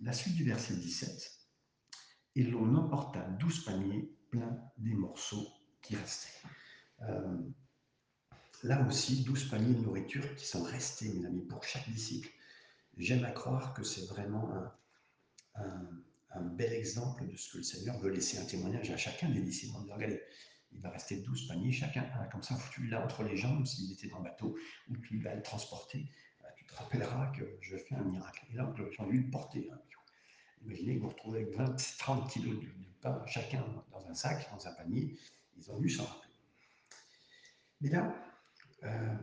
La 0.00 0.12
suite 0.12 0.36
du 0.36 0.44
verset 0.44 0.76
17 0.76 1.37
et 2.38 2.44
l'on 2.44 2.72
emporta 2.76 3.20
douze 3.40 3.64
paniers 3.64 4.08
pleins 4.30 4.56
des 4.78 4.94
morceaux 4.94 5.48
qui 5.82 5.96
restaient. 5.96 6.48
Euh, 7.02 7.36
là 8.62 8.86
aussi, 8.86 9.24
douze 9.24 9.48
paniers 9.48 9.74
de 9.74 9.80
nourriture 9.80 10.36
qui 10.36 10.46
sont 10.46 10.62
restés, 10.62 11.12
mes 11.14 11.26
amis, 11.26 11.44
pour 11.46 11.64
chaque 11.64 11.90
disciple. 11.90 12.28
J'aime 12.96 13.24
à 13.24 13.32
croire 13.32 13.74
que 13.74 13.82
c'est 13.82 14.06
vraiment 14.06 14.52
un, 15.56 16.40
bel 16.52 16.72
exemple 16.72 17.26
de 17.26 17.36
ce 17.36 17.52
que 17.52 17.58
le 17.58 17.64
Seigneur 17.64 17.98
veut 17.98 18.10
laisser 18.10 18.38
un 18.38 18.44
témoignage 18.44 18.90
à 18.90 18.96
chacun 18.96 19.28
des 19.30 19.40
disciples 19.40 19.76
regardez, 19.76 20.22
il 20.70 20.80
va 20.80 20.90
rester 20.90 21.16
douze 21.16 21.48
paniers, 21.48 21.72
chacun 21.72 22.04
comme 22.30 22.44
ça, 22.44 22.54
foutu 22.54 22.86
là 22.86 23.04
entre 23.04 23.24
les 23.24 23.36
jambes, 23.36 23.66
s'il 23.66 23.92
était 23.92 24.06
dans 24.06 24.18
le 24.18 24.24
bateau, 24.24 24.56
ou 24.88 24.96
tu 24.98 25.18
vas 25.20 25.34
le 25.34 25.42
transporter, 25.42 26.08
tu 26.56 26.64
te 26.66 26.74
rappelleras 26.76 27.32
que 27.36 27.58
je 27.60 27.76
fais 27.76 27.96
un 27.96 28.04
miracle. 28.04 28.46
Et 28.52 28.56
là, 28.56 28.72
j'ai 28.76 29.02
envie 29.02 29.18
de 29.18 29.24
le 29.24 29.30
porter. 29.30 29.68
Hein. 29.72 29.78
Imaginez 30.62 30.96
que 30.96 31.02
vous 31.02 31.08
retrouvez 31.08 31.42
avec 31.42 31.56
20, 31.56 31.76
30 31.98 32.30
kilos 32.30 32.60
de, 32.60 32.68
pain 33.00 33.22
chacun 33.26 33.64
dans 33.92 34.06
un 34.08 34.14
sac, 34.14 34.48
dans 34.52 34.66
un 34.66 34.72
panier. 34.72 35.18
Ils 35.56 35.70
ont 35.70 35.78
dû 35.78 35.88
s'en 35.88 36.04
rappeler. 36.04 36.32
Mais 37.80 37.90
là, 37.90 38.14
euh, 38.84 39.16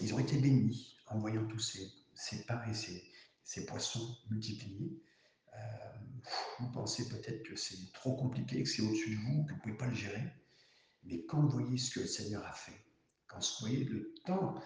ils 0.00 0.14
ont 0.14 0.18
été 0.18 0.38
bénis 0.38 0.96
en 1.06 1.18
voyant 1.18 1.46
tous 1.46 1.58
ces, 2.14 2.44
pains 2.46 2.62
et 2.68 2.74
ces, 2.74 3.66
poissons 3.66 4.16
multipliés. 4.30 5.02
Euh, 5.54 5.58
vous 6.58 6.70
pensez 6.70 7.08
peut-être 7.08 7.42
que 7.42 7.56
c'est 7.56 7.92
trop 7.92 8.16
compliqué, 8.16 8.62
que 8.62 8.68
c'est 8.68 8.82
au-dessus 8.82 9.16
de 9.16 9.20
vous, 9.20 9.44
que 9.44 9.50
vous 9.50 9.56
ne 9.56 9.62
pouvez 9.62 9.76
pas 9.76 9.86
le 9.86 9.94
gérer. 9.94 10.22
Mais 11.04 11.24
quand 11.24 11.40
vous 11.40 11.48
voyez 11.48 11.78
ce 11.78 11.94
que 11.94 12.00
le 12.00 12.06
Seigneur 12.06 12.44
a 12.46 12.52
fait, 12.52 12.84
quand 13.26 13.38
vous 13.38 13.66
voyez 13.66 13.84
le 13.84 14.14
temps, 14.24 14.60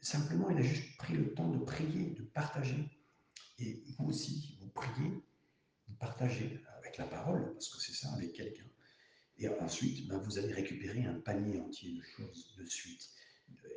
simplement 0.00 0.50
il 0.50 0.58
a 0.58 0.62
juste 0.62 0.96
pris 0.96 1.14
le 1.14 1.34
temps 1.34 1.48
de 1.48 1.58
prier, 1.58 2.10
de 2.10 2.22
partager. 2.22 2.88
Et 3.58 3.82
vous 3.98 4.08
aussi, 4.08 4.58
vous 4.60 4.68
priez, 4.68 5.22
vous 5.88 5.94
partagez 5.98 6.60
avec 6.78 6.96
la 6.98 7.06
parole, 7.06 7.52
parce 7.52 7.68
que 7.68 7.80
c'est 7.80 7.94
ça, 7.94 8.12
avec 8.12 8.32
quelqu'un. 8.32 8.66
Et 9.38 9.48
ensuite, 9.48 10.06
ben, 10.08 10.18
vous 10.18 10.38
allez 10.38 10.52
récupérer 10.52 11.04
un 11.04 11.20
panier 11.20 11.60
entier 11.60 11.92
de 11.92 12.02
choses 12.02 12.54
de 12.56 12.66
suite. 12.66 13.10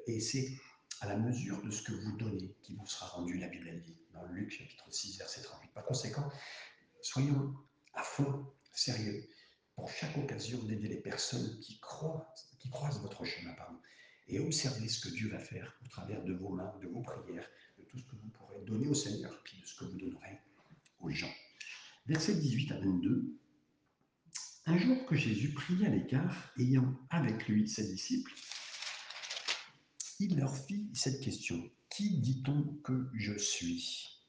Et 0.07 0.19
c'est 0.19 0.57
à 1.01 1.07
la 1.07 1.17
mesure 1.17 1.61
de 1.63 1.71
ce 1.71 1.81
que 1.83 1.93
vous 1.93 2.17
donnez 2.17 2.55
qui 2.61 2.75
vous 2.75 2.85
sera 2.87 3.07
rendu, 3.07 3.37
la 3.37 3.47
Bible 3.47 3.81
dit, 3.81 3.97
dans 4.13 4.25
Luc 4.27 4.51
chapitre 4.51 4.85
6, 4.91 5.17
verset 5.17 5.41
38. 5.41 5.71
Par 5.73 5.85
conséquent, 5.85 6.29
soyons 7.01 7.55
à 7.93 8.03
fond, 8.03 8.45
sérieux, 8.73 9.27
pour 9.75 9.89
chaque 9.89 10.17
occasion 10.17 10.61
d'aider 10.63 10.89
les 10.89 11.01
personnes 11.01 11.59
qui, 11.61 11.79
croient, 11.79 12.33
qui 12.59 12.69
croisent 12.69 13.01
votre 13.01 13.23
chemin, 13.23 13.53
pardon, 13.53 13.79
et 14.27 14.39
observez 14.39 14.87
ce 14.87 15.07
que 15.07 15.13
Dieu 15.13 15.29
va 15.29 15.39
faire 15.39 15.77
au 15.83 15.87
travers 15.87 16.23
de 16.23 16.33
vos 16.33 16.49
mains, 16.49 16.73
de 16.81 16.87
vos 16.87 17.01
prières, 17.01 17.49
tout 17.89 17.97
ce 17.97 18.03
que 18.05 18.15
vous 18.15 18.29
pourrez 18.29 18.61
donner 18.65 18.87
au 18.87 18.93
Seigneur, 18.93 19.41
puis 19.43 19.59
de 19.59 19.65
ce 19.65 19.75
que 19.75 19.85
vous 19.85 19.97
donnerez 19.97 20.39
aux 20.99 21.09
gens. 21.09 21.33
Verset 22.05 22.35
18 22.35 22.71
à 22.71 22.79
22. 22.79 23.39
Un 24.65 24.77
jour 24.77 25.05
que 25.05 25.15
Jésus 25.15 25.53
priait 25.53 25.87
à 25.87 25.89
l'écart, 25.89 26.51
ayant 26.59 26.95
avec 27.09 27.47
lui 27.47 27.67
ses 27.67 27.87
disciples, 27.87 28.33
il 30.19 30.37
leur 30.37 30.55
fit 30.55 30.89
cette 30.93 31.21
question. 31.21 31.69
Qui 31.89 32.19
dit-on 32.19 32.63
que 32.83 33.09
je 33.15 33.33
suis? 33.37 34.19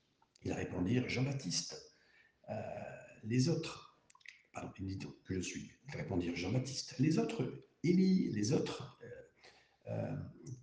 Ils 0.45 0.53
répondirent 0.53 1.09
Jean-Baptiste. 1.09 1.83
Euh, 2.49 2.55
les 3.25 3.49
autres, 3.49 4.01
pardon, 4.53 4.73
dit 4.79 4.99
que 5.25 5.35
je 5.35 5.41
suis? 5.41 5.71
Ils 5.89 5.97
répondirent 5.97 6.37
Jean-Baptiste. 6.37 6.95
Les 6.99 7.19
autres, 7.19 7.65
Élie, 7.83 8.31
les 8.33 8.53
autres, 8.53 8.99
euh, 9.03 9.91
euh, 9.91 10.17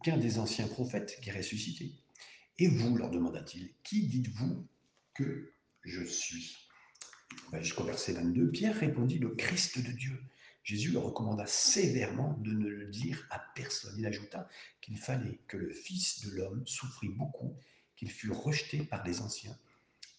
qu'un 0.04 0.18
des 0.18 0.40
anciens 0.40 0.68
prophètes 0.68 1.20
qui 1.22 1.30
est 1.30 1.38
ressuscité. 1.38 1.92
Et 2.60 2.68
vous, 2.68 2.98
leur 2.98 3.12
demanda-t-il, 3.12 3.70
qui 3.84 4.08
dites-vous 4.08 4.68
que 5.14 5.54
je 5.84 6.04
suis? 6.04 6.68
Jusqu'au 7.54 7.84
verset 7.84 8.14
22, 8.14 8.50
Pierre 8.50 8.80
répondit 8.80 9.20
le 9.20 9.30
Christ 9.36 9.80
de 9.80 9.92
Dieu. 9.92 10.20
Jésus 10.64 10.92
le 10.92 11.00
recommanda 11.00 11.46
sévèrement 11.46 12.34
de 12.40 12.52
ne 12.52 12.68
le 12.68 12.88
dire 12.88 13.28
à 13.30 13.40
personne. 13.56 13.96
Il 13.98 14.06
ajouta 14.06 14.50
qu'il 14.82 14.98
fallait 14.98 15.40
que 15.48 15.56
le 15.56 15.72
Fils 15.72 16.26
de 16.26 16.32
l'homme 16.32 16.66
souffrit 16.66 17.10
beaucoup, 17.10 17.56
qu'il 17.96 18.12
fût 18.12 18.32
rejeté 18.32 18.84
par 18.84 19.06
les 19.06 19.22
anciens, 19.22 19.58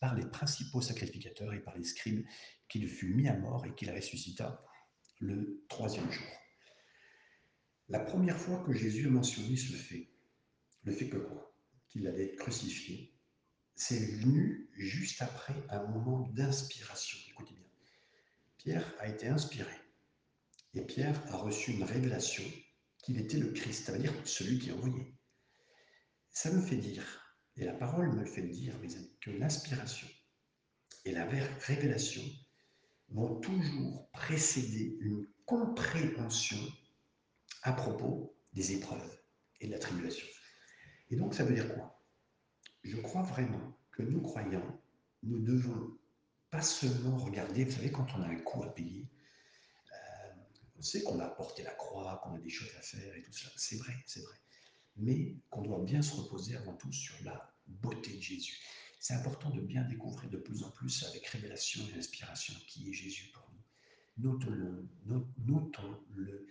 par 0.00 0.14
les 0.14 0.24
principaux 0.24 0.80
sacrificateurs 0.80 1.52
et 1.52 1.60
par 1.60 1.76
les 1.76 1.84
scribes, 1.84 2.24
qu'il 2.68 2.88
fût 2.88 3.14
mis 3.14 3.28
à 3.28 3.36
mort 3.36 3.66
et 3.66 3.74
qu'il 3.74 3.90
ressuscita 3.90 4.64
le 5.18 5.64
troisième 5.68 6.10
jour. 6.10 6.26
La 7.88 8.00
première 8.00 8.38
fois 8.38 8.62
que 8.64 8.72
Jésus 8.72 9.06
a 9.08 9.10
mentionné 9.10 9.56
ce 9.56 9.72
fait, 9.72 10.08
le 10.84 10.92
fait 10.92 11.08
que 11.08 11.16
quoi? 11.16 11.47
Qu'il 11.88 12.06
allait 12.06 12.26
être 12.26 12.36
crucifié, 12.36 13.14
c'est 13.74 13.98
venu 13.98 14.68
juste 14.76 15.22
après 15.22 15.54
un 15.70 15.84
moment 15.86 16.28
d'inspiration. 16.34 17.18
Écoutez 17.30 17.54
bien. 17.54 17.64
Pierre 18.58 18.94
a 18.98 19.08
été 19.08 19.28
inspiré 19.28 19.72
et 20.74 20.82
Pierre 20.82 21.20
a 21.32 21.36
reçu 21.36 21.72
une 21.72 21.84
révélation 21.84 22.44
qu'il 22.98 23.18
était 23.18 23.38
le 23.38 23.52
Christ, 23.52 23.86
ça 23.86 23.92
veut 23.92 24.00
dire 24.00 24.12
celui 24.24 24.58
qui 24.58 24.68
est 24.68 24.72
envoyé. 24.72 25.14
Ça 26.30 26.52
me 26.52 26.60
fait 26.60 26.76
dire, 26.76 27.36
et 27.56 27.64
la 27.64 27.72
parole 27.72 28.12
me 28.12 28.24
fait 28.24 28.42
dire, 28.42 28.78
mes 28.80 28.94
amis, 28.94 29.16
que 29.20 29.30
l'inspiration 29.30 30.06
et 31.04 31.12
la 31.12 31.26
révélation 31.60 32.22
vont 33.08 33.40
toujours 33.40 34.10
précéder 34.12 34.98
une 35.00 35.26
compréhension 35.46 36.60
à 37.62 37.72
propos 37.72 38.36
des 38.52 38.72
épreuves 38.72 39.18
et 39.60 39.66
de 39.66 39.72
la 39.72 39.78
tribulation. 39.78 40.26
Et 41.10 41.16
donc, 41.16 41.34
ça 41.34 41.44
veut 41.44 41.54
dire 41.54 41.72
quoi? 41.74 42.02
Je 42.84 42.96
crois 42.96 43.22
vraiment 43.22 43.76
que 43.90 44.02
nous, 44.02 44.20
croyants, 44.20 44.80
nous 45.22 45.40
devons 45.40 45.96
pas 46.50 46.62
seulement 46.62 47.16
regarder, 47.16 47.64
vous 47.64 47.72
savez, 47.72 47.90
quand 47.90 48.06
on 48.16 48.22
a 48.22 48.26
un 48.28 48.36
coût 48.36 48.62
à 48.62 48.74
payer, 48.74 49.08
on 50.78 50.82
sait 50.82 51.02
qu'on 51.02 51.18
a 51.18 51.28
porté 51.28 51.62
la 51.64 51.72
croix, 51.72 52.20
qu'on 52.22 52.34
a 52.34 52.38
des 52.38 52.48
choses 52.48 52.70
à 52.78 52.82
faire 52.82 53.14
et 53.16 53.22
tout 53.22 53.32
ça. 53.32 53.48
C'est 53.56 53.76
vrai, 53.76 53.94
c'est 54.06 54.20
vrai. 54.20 54.36
Mais 54.96 55.36
qu'on 55.50 55.62
doit 55.62 55.80
bien 55.80 56.02
se 56.02 56.14
reposer 56.14 56.56
avant 56.56 56.74
tout 56.74 56.92
sur 56.92 57.16
la 57.24 57.52
beauté 57.66 58.16
de 58.16 58.22
Jésus. 58.22 58.56
C'est 59.00 59.14
important 59.14 59.50
de 59.50 59.60
bien 59.60 59.82
découvrir 59.84 60.30
de 60.30 60.38
plus 60.38 60.62
en 60.62 60.70
plus 60.70 61.04
avec 61.08 61.26
révélation 61.26 61.82
et 61.92 61.98
inspiration 61.98 62.54
qui 62.66 62.88
est 62.88 62.92
Jésus 62.92 63.30
pour 63.32 63.48
nous. 63.52 64.30
Notons-le, 64.30 64.88
notons-le 65.46 66.32
euh, 66.32 66.46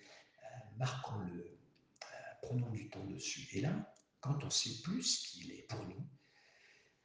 marquons-le, 0.77 1.41
euh, 1.41 2.07
prenons 2.41 2.69
du 2.71 2.89
temps 2.89 3.05
dessus. 3.05 3.47
Et 3.53 3.61
là, 3.61 3.93
quand 4.19 4.43
on 4.43 4.49
sait 4.49 4.81
plus 4.83 5.19
qu'il 5.19 5.51
est 5.51 5.67
pour 5.67 5.83
nous, 5.85 6.07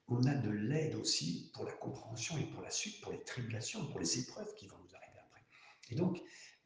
on 0.09 0.25
a 0.25 0.35
de 0.35 0.51
l'aide 0.51 0.95
aussi 0.97 1.51
pour 1.55 1.65
la 1.65 1.73
compréhension 1.73 2.37
et 2.39 2.45
pour 2.47 2.63
la 2.63 2.71
suite, 2.71 3.01
pour 3.01 3.13
les 3.13 3.23
tribulations, 3.23 3.87
pour 3.87 4.01
les 4.01 4.19
épreuves 4.19 4.55
qui 4.57 4.67
vont 4.67 4.79
nous 4.79 4.95
arriver 4.95 5.19
après. 5.19 5.43
Et 5.91 5.95
donc, 5.95 6.21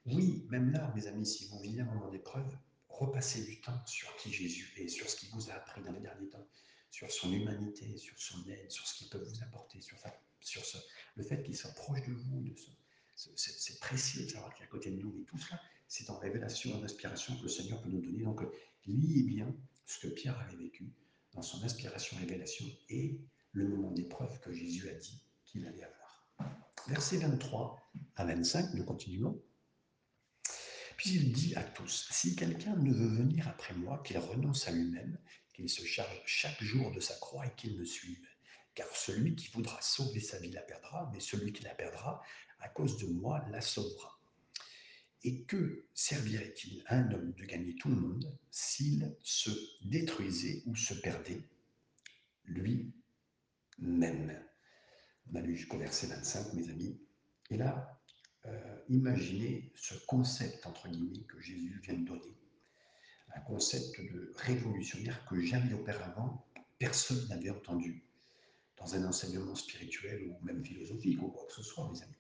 oui, 0.07 0.47
même 0.51 0.71
là, 0.71 0.93
mes 0.95 1.07
amis, 1.07 1.27
si 1.27 1.47
vous 1.49 1.59
vivez 1.61 1.83
un 1.83 1.87
moment 1.87 2.09
d'épreuve, 2.09 2.57
repassez 2.89 3.45
du 3.45 3.61
temps 3.61 3.85
sur 3.87 4.15
qui 4.17 4.33
Jésus 4.33 4.73
est, 4.77 4.89
sur 4.89 5.09
ce 5.09 5.17
qu'il 5.17 5.29
vous 5.31 5.51
a 5.51 5.55
appris 5.55 5.83
dans 5.83 5.93
les 5.93 6.01
derniers 6.01 6.29
temps, 6.29 6.47
sur 6.91 7.11
son 7.11 7.33
humanité, 7.33 7.97
sur 7.99 8.19
son 8.19 8.49
aide, 8.49 8.71
sur 8.71 8.87
ce 8.87 8.95
qu'il 8.95 9.09
peut 9.11 9.23
vous 9.23 9.43
apporter, 9.43 9.81
sur, 9.83 9.99
sur 10.41 10.65
ce, 10.65 10.79
le 11.17 11.23
fait 11.23 11.43
qu'il 11.43 11.57
soit 11.57 11.75
proche 11.75 12.03
de 12.07 12.13
vous, 12.13 12.41
de 12.41 12.55
c'est 13.15 13.81
précieux 13.81 14.25
de 14.25 14.31
savoir 14.31 14.55
qu'il 14.55 14.63
est 14.63 14.67
à 14.67 14.71
côté 14.71 14.91
de 14.91 15.01
nous, 15.01 15.15
et 15.19 15.25
tout 15.25 15.39
cela, 15.39 15.61
c'est 15.89 16.11
en 16.11 16.19
révélation, 16.19 16.75
en 16.75 16.83
inspiration 16.83 17.37
que 17.37 17.43
le 17.43 17.49
Seigneur 17.49 17.81
peut 17.81 17.89
nous 17.89 18.01
donner. 18.01 18.23
Donc, 18.23 18.43
liez 18.87 19.23
bien 19.23 19.55
ce 19.87 20.01
que 20.01 20.09
Pierre 20.09 20.39
avait 20.41 20.57
vécu 20.57 20.93
dans 21.33 21.43
son 21.43 21.63
inspiration, 21.65 22.17
révélation, 22.19 22.67
et 22.89 23.21
le 23.53 23.69
moment 23.69 23.93
d'épreuve 23.93 24.39
que 24.41 24.53
Jésus 24.53 24.89
a 24.89 24.95
dit 24.95 25.23
qu'il 25.45 25.67
allait 25.67 25.85
avoir. 25.85 26.27
Versets 26.89 27.19
23 27.19 27.81
à 28.17 28.25
25, 28.25 28.75
nous 28.75 28.85
continuons. 28.85 29.43
Puis 30.97 31.11
il 31.11 31.33
dit 31.33 31.55
à 31.55 31.63
tous, 31.63 32.09
si 32.11 32.37
quelqu'un 32.37 32.75
ne 32.77 32.93
veut 32.93 33.09
venir 33.09 33.49
après 33.49 33.75
moi, 33.75 34.03
qu'il 34.05 34.19
renonce 34.19 34.67
à 34.67 34.73
lui-même, 34.73 35.19
qu'il 35.53 35.69
se 35.69 35.85
charge 35.85 36.23
chaque 36.27 36.63
jour 36.63 36.91
de 36.93 37.01
sa 37.01 37.15
croix 37.17 37.47
et 37.47 37.55
qu'il 37.57 37.79
me 37.79 37.85
suive. 37.85 38.27
Car 38.75 38.89
celui 38.95 39.35
qui 39.37 39.49
voudra 39.53 39.81
sauver 39.81 40.21
sa 40.21 40.39
vie 40.39 40.51
la 40.51 40.63
perdra, 40.63 41.11
mais 41.13 41.21
celui 41.21 41.53
qui 41.53 41.65
la 41.65 41.75
perdra, 41.75 42.23
à 42.61 42.69
cause 42.69 42.99
de 42.99 43.07
moi, 43.07 43.45
la 43.51 43.61
sauvera. 43.61 44.16
Et 45.27 45.43
que 45.43 45.85
servirait-il 45.93 46.85
à 46.87 46.99
un 46.99 47.11
homme 47.11 47.33
de 47.33 47.45
gagner 47.45 47.75
tout 47.75 47.89
le 47.89 47.97
monde 47.97 48.39
s'il 48.53 49.13
se 49.25 49.51
détruisait 49.83 50.63
ou 50.67 50.77
se 50.77 50.95
perdait 50.95 51.43
lui-même? 52.45 54.41
On 55.29 55.35
a 55.35 55.41
lu 55.41 55.57
jusqu'au 55.57 55.79
verset 55.79 56.07
25, 56.07 56.55
mes 56.55 56.71
amis. 56.71 57.01
Et 57.51 57.57
là, 57.57 58.01
euh, 58.45 58.79
imaginez 58.89 59.73
ce 59.75 59.95
concept, 60.07 60.65
entre 60.65 60.89
guillemets, 60.89 61.25
que 61.25 61.41
Jésus 61.41 61.81
vient 61.83 61.99
de 61.99 62.05
donner. 62.05 62.39
Un 63.35 63.41
concept 63.41 64.01
de 64.01 64.33
révolutionnaire 64.37 65.27
que 65.27 65.41
jamais 65.41 65.75
auparavant 65.75 66.47
personne 66.79 67.27
n'avait 67.27 67.51
entendu 67.51 68.05
dans 68.77 68.95
un 68.95 69.05
enseignement 69.05 69.57
spirituel 69.57 70.29
ou 70.29 70.39
même 70.45 70.65
philosophique 70.65 71.21
ou 71.21 71.31
quoi 71.31 71.49
que 71.49 71.55
ce 71.55 71.65
soit, 71.65 71.91
mes 71.91 72.01
amis. 72.01 72.15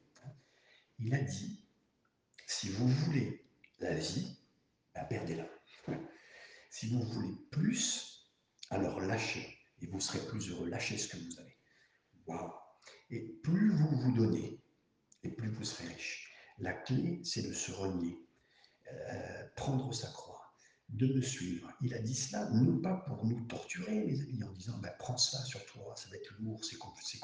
Il 0.98 1.14
a 1.14 1.20
dit, 1.20 1.65
si 2.46 2.70
vous 2.70 2.88
voulez 2.88 3.44
la 3.80 3.94
vie, 3.94 4.36
ben, 4.94 5.04
perdez-la. 5.04 5.46
Si 6.70 6.88
vous 6.88 7.02
voulez 7.02 7.34
plus, 7.50 8.30
alors 8.70 9.00
lâchez, 9.00 9.58
et 9.82 9.86
vous 9.86 10.00
serez 10.00 10.24
plus 10.26 10.50
heureux. 10.50 10.68
Lâchez 10.68 10.98
ce 10.98 11.08
que 11.08 11.16
vous 11.16 11.38
avez. 11.38 11.56
Waouh 12.26 12.52
Et 13.10 13.20
plus 13.42 13.72
vous 13.72 13.96
vous 13.96 14.12
donnez, 14.12 14.60
et 15.22 15.30
plus 15.30 15.50
vous 15.50 15.64
serez 15.64 15.88
riche. 15.88 16.32
La 16.58 16.72
clé, 16.72 17.20
c'est 17.24 17.42
de 17.42 17.52
se 17.52 17.72
renier, 17.72 18.18
euh, 18.92 19.48
prendre 19.56 19.92
sa 19.92 20.08
croix, 20.08 20.52
de 20.88 21.06
me 21.06 21.20
suivre. 21.20 21.70
Il 21.80 21.94
a 21.94 21.98
dit 21.98 22.14
cela 22.14 22.48
non 22.50 22.78
pas 22.80 22.96
pour 23.06 23.24
nous 23.26 23.44
torturer, 23.46 24.04
mes 24.04 24.20
amis, 24.20 24.42
en 24.44 24.52
disant 24.52 24.78
ben, 24.78 24.92
prends 24.98 25.18
ça 25.18 25.44
sur 25.44 25.64
toi, 25.66 25.94
ça 25.96 26.08
va 26.10 26.16
être 26.16 26.34
lourd, 26.40 26.64
c'est 26.64 26.78
compliqué, 26.78 27.18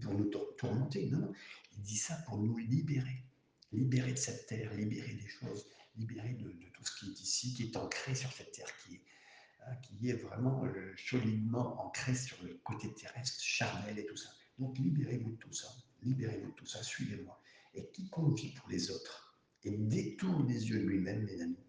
pour 0.00 0.14
nous 0.14 0.30
tourmenter. 0.56 1.10
Non, 1.10 1.18
non, 1.18 1.32
il 1.72 1.82
dit 1.82 1.98
ça 1.98 2.16
pour 2.26 2.38
nous 2.38 2.56
libérer, 2.56 3.24
libérer 3.72 4.12
de 4.12 4.18
cette 4.18 4.46
terre, 4.46 4.72
libérer 4.74 5.14
des 5.14 5.28
choses, 5.28 5.66
libérer 5.96 6.34
de, 6.34 6.50
tout 6.72 6.84
ce 6.84 6.98
qui 6.98 7.10
est 7.10 7.20
ici, 7.20 7.54
qui 7.54 7.64
est 7.64 7.76
ancré 7.76 8.14
sur 8.14 8.32
cette 8.32 8.52
terre, 8.52 8.70
qui 8.84 8.96
est, 8.96 9.02
hein, 9.66 9.74
qui 9.82 10.10
est 10.10 10.14
vraiment 10.14 10.64
euh, 10.64 10.94
solidement 10.96 11.84
ancré 11.84 12.14
sur 12.14 12.42
le 12.42 12.60
côté 12.64 12.92
terrestre, 12.94 13.40
charnel 13.42 13.98
et 13.98 14.06
tout 14.06 14.16
ça. 14.16 14.30
Donc 14.58 14.78
libérez-vous 14.78 15.32
de 15.32 15.36
tout 15.36 15.52
ça 15.52 15.68
libérez-vous 16.02 16.50
de 16.50 16.56
tout 16.56 16.66
ça, 16.66 16.82
suivez-moi. 16.82 17.40
Et 17.74 17.86
quiconque 17.90 18.38
vit 18.38 18.52
pour 18.52 18.68
les 18.68 18.90
autres 18.90 19.38
et 19.64 19.70
détourne 19.70 20.46
les 20.48 20.68
yeux 20.68 20.80
de 20.80 20.84
lui-même, 20.84 21.24
mes 21.24 21.40
amis, 21.40 21.64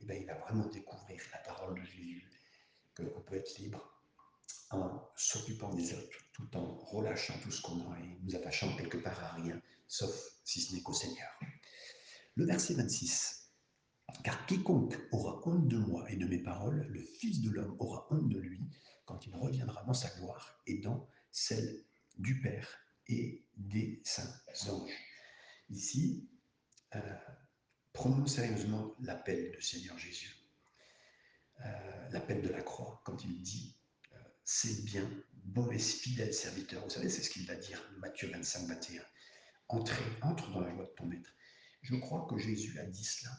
eh 0.00 0.04
bien, 0.04 0.16
il 0.16 0.26
va 0.26 0.34
vraiment 0.34 0.66
découvrir 0.68 1.20
la 1.32 1.38
parole 1.38 1.78
de 1.78 1.84
Jésus, 1.84 2.30
qu'on 2.96 3.20
peut 3.20 3.36
être 3.36 3.58
libre 3.58 3.92
en 4.70 5.10
s'occupant 5.16 5.72
des 5.74 5.92
autres, 5.92 6.18
tout 6.32 6.56
en 6.56 6.76
relâchant 6.76 7.34
tout 7.42 7.50
ce 7.50 7.62
qu'on 7.62 7.92
a 7.92 7.98
et 8.00 8.18
nous 8.22 8.34
attachant 8.34 8.74
quelque 8.76 8.96
part 8.98 9.22
à 9.22 9.32
rien, 9.34 9.60
sauf 9.88 10.14
si 10.44 10.60
ce 10.60 10.74
n'est 10.74 10.82
qu'au 10.82 10.92
Seigneur. 10.92 11.30
Le 12.34 12.44
verset 12.44 12.74
26. 12.74 13.50
Car 14.22 14.46
quiconque 14.46 14.96
aura 15.12 15.40
honte 15.46 15.68
de 15.68 15.78
moi 15.78 16.10
et 16.10 16.16
de 16.16 16.26
mes 16.26 16.42
paroles, 16.42 16.86
le 16.88 17.00
Fils 17.00 17.40
de 17.42 17.50
l'homme 17.50 17.76
aura 17.78 18.06
honte 18.10 18.28
de 18.28 18.38
lui 18.38 18.60
quand 19.04 19.26
il 19.26 19.34
reviendra 19.34 19.84
dans 19.84 19.94
sa 19.94 20.10
gloire 20.18 20.60
et 20.66 20.78
dans 20.78 21.08
celle 21.30 21.84
du 22.18 22.40
Père 22.40 22.68
et 23.08 23.44
des 23.56 24.00
saints 24.04 24.40
anges. 24.68 24.90
Ici, 25.70 26.28
euh, 26.94 27.00
prenons 27.92 28.26
sérieusement 28.26 28.94
l'appel 29.00 29.52
du 29.52 29.62
Seigneur 29.62 29.98
Jésus, 29.98 30.34
euh, 31.64 32.08
l'appel 32.10 32.42
de 32.42 32.48
la 32.48 32.62
croix, 32.62 33.00
quand 33.04 33.24
il 33.24 33.40
dit 33.42 33.76
euh, 34.12 34.18
C'est 34.44 34.84
bien, 34.84 35.08
bon 35.44 35.70
et 35.70 35.78
fidèle 35.78 36.34
serviteur. 36.34 36.82
Vous 36.84 36.90
savez, 36.90 37.08
c'est 37.08 37.22
ce 37.22 37.30
qu'il 37.30 37.46
va 37.46 37.56
dire, 37.56 37.82
Matthieu 37.98 38.30
25, 38.30 38.66
21. 38.66 39.02
Entrez, 39.68 40.04
entre 40.22 40.50
dans 40.52 40.60
la 40.60 40.72
joie 40.72 40.84
de 40.84 40.94
ton 40.96 41.06
maître. 41.06 41.30
Je 41.82 41.96
crois 41.96 42.26
que 42.28 42.38
Jésus 42.38 42.78
a 42.78 42.84
dit 42.84 43.04
cela 43.04 43.30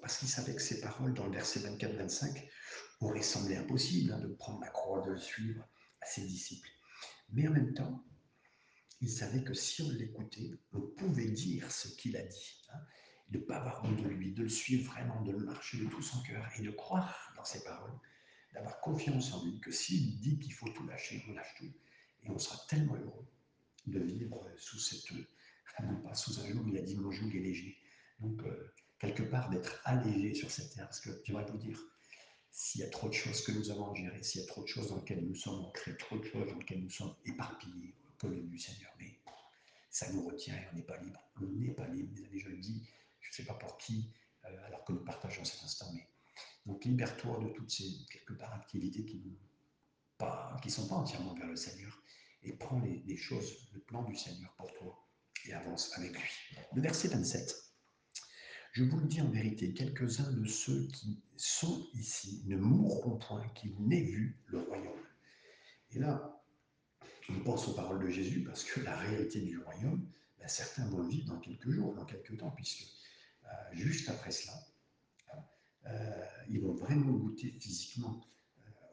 parce 0.00 0.18
qu'il 0.18 0.28
savait 0.28 0.54
que 0.54 0.62
ces 0.62 0.80
paroles 0.80 1.14
dans 1.14 1.26
le 1.26 1.32
verset 1.32 1.60
24-25 1.60 2.48
auraient 3.00 3.22
semblé 3.22 3.56
impossibles 3.56 4.12
hein, 4.12 4.20
de 4.20 4.28
prendre 4.28 4.60
la 4.60 4.68
croix, 4.68 5.04
de 5.04 5.10
le 5.10 5.18
suivre 5.18 5.66
à 6.00 6.06
ses 6.06 6.22
disciples. 6.22 6.68
Mais 7.32 7.48
en 7.48 7.52
même 7.52 7.74
temps, 7.74 8.04
il 9.00 9.10
savait 9.10 9.42
que 9.42 9.54
si 9.54 9.82
on 9.82 9.90
l'écoutait, 9.90 10.52
on 10.72 10.80
pouvait 10.80 11.30
dire 11.30 11.70
ce 11.70 11.88
qu'il 11.88 12.16
a 12.16 12.22
dit, 12.22 12.62
hein, 12.72 12.78
de 13.30 13.38
ne 13.38 13.44
pas 13.44 13.56
avoir 13.56 13.84
honte 13.84 14.02
de 14.02 14.08
lui, 14.08 14.32
de 14.32 14.44
le 14.44 14.48
suivre 14.48 14.90
vraiment, 14.92 15.22
de 15.22 15.32
le 15.32 15.44
marcher 15.44 15.78
de 15.78 15.86
tout 15.86 16.02
son 16.02 16.22
cœur 16.22 16.48
et 16.56 16.62
de 16.62 16.70
croire 16.70 17.32
dans 17.36 17.44
ses 17.44 17.62
paroles, 17.64 17.98
d'avoir 18.54 18.80
confiance 18.80 19.32
en 19.32 19.44
lui, 19.44 19.60
que 19.60 19.72
s'il 19.72 20.20
dit 20.20 20.38
qu'il 20.38 20.54
faut 20.54 20.68
tout 20.68 20.86
lâcher, 20.86 21.24
on 21.28 21.32
lâche 21.32 21.54
tout. 21.58 21.72
Et 22.22 22.30
on 22.30 22.38
sera 22.38 22.64
tellement 22.68 22.94
heureux 22.94 23.26
de 23.86 24.00
vivre 24.00 24.48
sous 24.56 24.78
cette, 24.78 25.10
pas 26.04 26.14
sous 26.14 26.40
un 26.40 26.46
joug, 26.48 26.64
il 26.68 26.78
a 26.78 26.82
dit 26.82 26.96
mon 26.96 27.10
joug 27.10 27.34
est 27.34 27.40
léger. 27.40 27.78
Donc, 28.20 28.42
euh, 28.44 28.72
quelque 28.98 29.22
part, 29.22 29.50
d'être 29.50 29.80
allégé 29.84 30.34
sur 30.34 30.50
cette 30.50 30.74
terre, 30.74 30.86
parce 30.86 31.00
que 31.00 31.10
j'aimerais 31.24 31.46
vous 31.46 31.58
dire, 31.58 31.78
s'il 32.50 32.80
y 32.80 32.84
a 32.84 32.88
trop 32.88 33.08
de 33.08 33.14
choses 33.14 33.42
que 33.42 33.52
nous 33.52 33.70
avons 33.70 33.92
à 33.92 33.94
gérer, 33.94 34.22
s'il 34.22 34.40
y 34.40 34.44
a 34.44 34.46
trop 34.46 34.62
de 34.62 34.68
choses 34.68 34.88
dans 34.88 34.96
lesquelles 34.96 35.26
nous 35.26 35.34
sommes 35.34 35.64
ancrés, 35.64 35.96
trop 35.96 36.18
de 36.18 36.24
choses 36.24 36.46
dans 36.46 36.58
lesquelles 36.58 36.82
nous 36.82 36.90
sommes 36.90 37.14
éparpillés, 37.24 37.94
comme 38.18 38.48
du 38.48 38.58
Seigneur, 38.58 38.90
mais 38.98 39.18
ça 39.90 40.10
nous 40.12 40.26
retient 40.26 40.54
et 40.54 40.66
on 40.72 40.76
n'est 40.76 40.82
pas 40.82 40.96
libre. 40.98 41.20
On 41.36 41.44
n'est 41.44 41.74
pas 41.74 41.86
libre, 41.88 42.10
mes 42.12 42.26
amis, 42.26 42.38
je 42.38 42.48
le 42.48 42.56
dis, 42.56 42.88
je 43.20 43.28
ne 43.28 43.34
sais 43.34 43.44
pas 43.44 43.54
pour 43.54 43.76
qui, 43.76 44.10
euh, 44.44 44.66
alors 44.66 44.84
que 44.84 44.92
nous 44.92 45.04
partageons 45.04 45.44
cet 45.44 45.62
instant, 45.62 45.92
mais 45.94 46.08
donc 46.64 46.84
libère-toi 46.84 47.38
de 47.44 47.48
toutes 47.50 47.70
ces 47.70 48.06
quelque 48.10 48.32
part 48.34 48.52
activités 48.54 49.04
qui 49.04 49.22
ne 50.18 50.70
sont 50.70 50.88
pas 50.88 50.96
entièrement 50.96 51.34
vers 51.34 51.46
le 51.46 51.56
Seigneur 51.56 52.02
et 52.42 52.52
prends 52.52 52.80
les, 52.80 53.16
choses, 53.16 53.68
le 53.72 53.80
plan 53.80 54.02
du 54.04 54.16
Seigneur 54.16 54.52
pour 54.56 54.72
toi 54.74 55.05
avance 55.52 55.92
avec 55.96 56.12
lui. 56.12 56.30
Le 56.74 56.82
verset 56.82 57.08
27. 57.08 57.66
Je 58.72 58.84
vous 58.84 58.98
le 58.98 59.06
dis 59.06 59.20
en 59.22 59.30
vérité, 59.30 59.72
quelques-uns 59.72 60.30
de 60.32 60.44
ceux 60.44 60.86
qui 60.88 61.22
sont 61.36 61.88
ici 61.94 62.42
ne 62.46 62.56
mourront 62.56 63.16
point 63.16 63.48
qu'ils 63.54 63.74
n'aient 63.80 64.04
vu 64.04 64.38
le 64.48 64.58
royaume. 64.60 65.00
Et 65.92 65.98
là, 65.98 66.42
on 67.30 67.40
pense 67.40 67.68
aux 67.68 67.74
paroles 67.74 68.04
de 68.04 68.10
Jésus 68.10 68.44
parce 68.44 68.64
que 68.64 68.80
la 68.80 68.96
réalité 68.96 69.40
du 69.40 69.58
royaume, 69.58 70.06
ben, 70.38 70.48
certains 70.48 70.86
vont 70.88 70.98
le 70.98 71.08
vivre 71.08 71.26
dans 71.32 71.40
quelques 71.40 71.70
jours, 71.70 71.94
dans 71.94 72.04
quelques 72.04 72.36
temps, 72.36 72.50
puisque 72.50 72.86
euh, 73.44 73.48
juste 73.72 74.08
après 74.08 74.30
cela, 74.30 74.52
euh, 75.86 76.26
ils 76.48 76.60
vont 76.60 76.74
vraiment 76.74 77.12
goûter 77.12 77.50
physiquement 77.60 78.20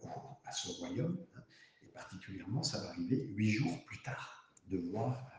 euh, 0.04 0.08
à 0.46 0.52
ce 0.52 0.70
royaume. 0.70 1.26
Hein, 1.36 1.44
et 1.82 1.88
particulièrement, 1.88 2.64
ça 2.64 2.80
va 2.80 2.90
arriver 2.90 3.26
huit 3.36 3.52
jours 3.52 3.84
plus 3.86 4.02
tard, 4.02 4.43
de 4.68 4.78
voir 4.78 5.32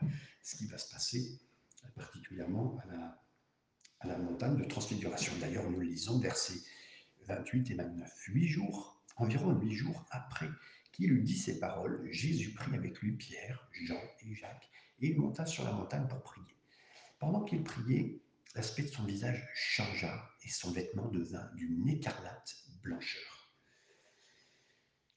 ce 0.42 0.56
qui 0.56 0.66
va 0.66 0.78
se 0.78 0.92
passer, 0.92 1.40
particulièrement 1.96 2.78
à 2.82 2.86
la, 2.86 3.24
à 4.00 4.06
la 4.08 4.18
montagne 4.18 4.56
de 4.56 4.64
transfiguration. 4.64 5.32
D'ailleurs, 5.40 5.68
nous 5.70 5.80
lisons 5.80 6.18
versets 6.18 6.62
28 7.26 7.70
et 7.70 7.74
29. 7.74 8.12
Huit 8.28 8.48
jours, 8.48 9.02
environ 9.16 9.52
huit 9.58 9.74
jours 9.74 10.04
après 10.10 10.48
qu'il 10.92 11.12
eut 11.12 11.22
dit 11.22 11.36
ces 11.36 11.58
paroles, 11.58 12.06
Jésus 12.12 12.52
prit 12.52 12.74
avec 12.74 13.00
lui 13.00 13.12
Pierre, 13.12 13.68
Jean 13.72 14.00
et 14.24 14.34
Jacques, 14.34 14.70
et 15.00 15.08
il 15.08 15.18
monta 15.18 15.44
sur 15.44 15.64
la 15.64 15.72
montagne 15.72 16.06
pour 16.06 16.22
prier. 16.22 16.56
Pendant 17.18 17.42
qu'il 17.42 17.64
priait, 17.64 18.20
l'aspect 18.54 18.82
de 18.82 18.88
son 18.88 19.04
visage 19.04 19.48
changea 19.54 20.30
et 20.44 20.48
son 20.48 20.70
vêtement 20.70 21.08
devint 21.08 21.50
d'une 21.54 21.88
écarlate 21.88 22.56
blancheur. 22.82 23.50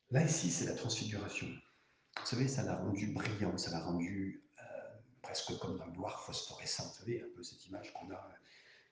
Là, 0.09 0.23
ici, 0.23 0.49
c'est 0.49 0.65
la 0.65 0.73
transfiguration. 0.73 1.47
Vous 2.19 2.25
savez, 2.25 2.47
ça 2.47 2.63
l'a 2.63 2.75
rendu 2.75 3.07
brillant, 3.13 3.57
ça 3.57 3.71
l'a 3.71 3.83
rendu 3.83 4.43
euh, 4.59 4.63
presque 5.21 5.57
comme 5.59 5.77
la 5.77 5.87
gloire 5.87 6.23
phosphorescente. 6.25 6.87
Vous 6.87 6.99
savez, 6.99 7.21
un 7.21 7.35
peu 7.35 7.43
cette 7.43 7.65
image 7.65 7.93
qu'on 7.93 8.11
a 8.11 8.37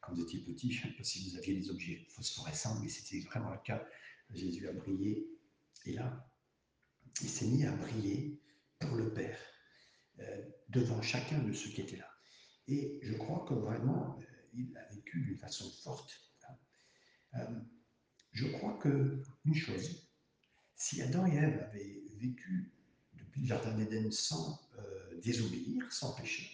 quand 0.01 0.13
vous 0.13 0.21
étiez 0.21 0.39
petit. 0.39 0.71
Je 0.71 0.87
ne 0.87 0.91
sais 0.91 0.97
pas 0.97 1.03
si 1.03 1.29
vous 1.29 1.37
aviez 1.37 1.55
des 1.55 1.69
objets 1.69 2.05
phosphorescents, 2.09 2.79
mais 2.81 2.89
c'était 2.89 3.19
vraiment 3.21 3.51
le 3.51 3.59
cas. 3.63 3.83
Jésus 4.33 4.67
a 4.67 4.73
brillé. 4.73 5.27
Et 5.85 5.93
là, 5.93 6.27
il 7.21 7.29
s'est 7.29 7.47
mis 7.47 7.65
à 7.65 7.71
briller 7.71 8.41
pour 8.79 8.95
le 8.95 9.13
Père, 9.13 9.39
euh, 10.19 10.43
devant 10.69 11.01
chacun 11.01 11.39
de 11.39 11.53
ceux 11.53 11.69
qui 11.69 11.81
étaient 11.81 11.97
là. 11.97 12.09
Et 12.67 12.99
je 13.01 13.13
crois 13.13 13.45
que 13.47 13.53
vraiment, 13.53 14.17
euh, 14.19 14.23
il 14.53 14.73
l'a 14.73 14.85
vécu 14.87 15.21
d'une 15.21 15.37
façon 15.37 15.69
forte. 15.83 16.11
Hein. 16.47 16.55
Euh, 17.35 17.59
je 18.31 18.47
crois 18.47 18.77
que 18.77 19.21
une 19.45 19.55
chose, 19.55 20.09
si 20.75 21.01
Adam 21.01 21.25
et 21.27 21.35
Ève 21.35 21.63
avaient 21.69 22.03
vécu 22.17 22.73
depuis 23.35 23.41
le 23.41 23.47
Jardin 23.47 23.73
d'Éden 23.73 24.11
sans 24.11 24.59
euh, 24.79 25.19
désobéir, 25.21 25.91
sans 25.91 26.13
péché, 26.13 26.49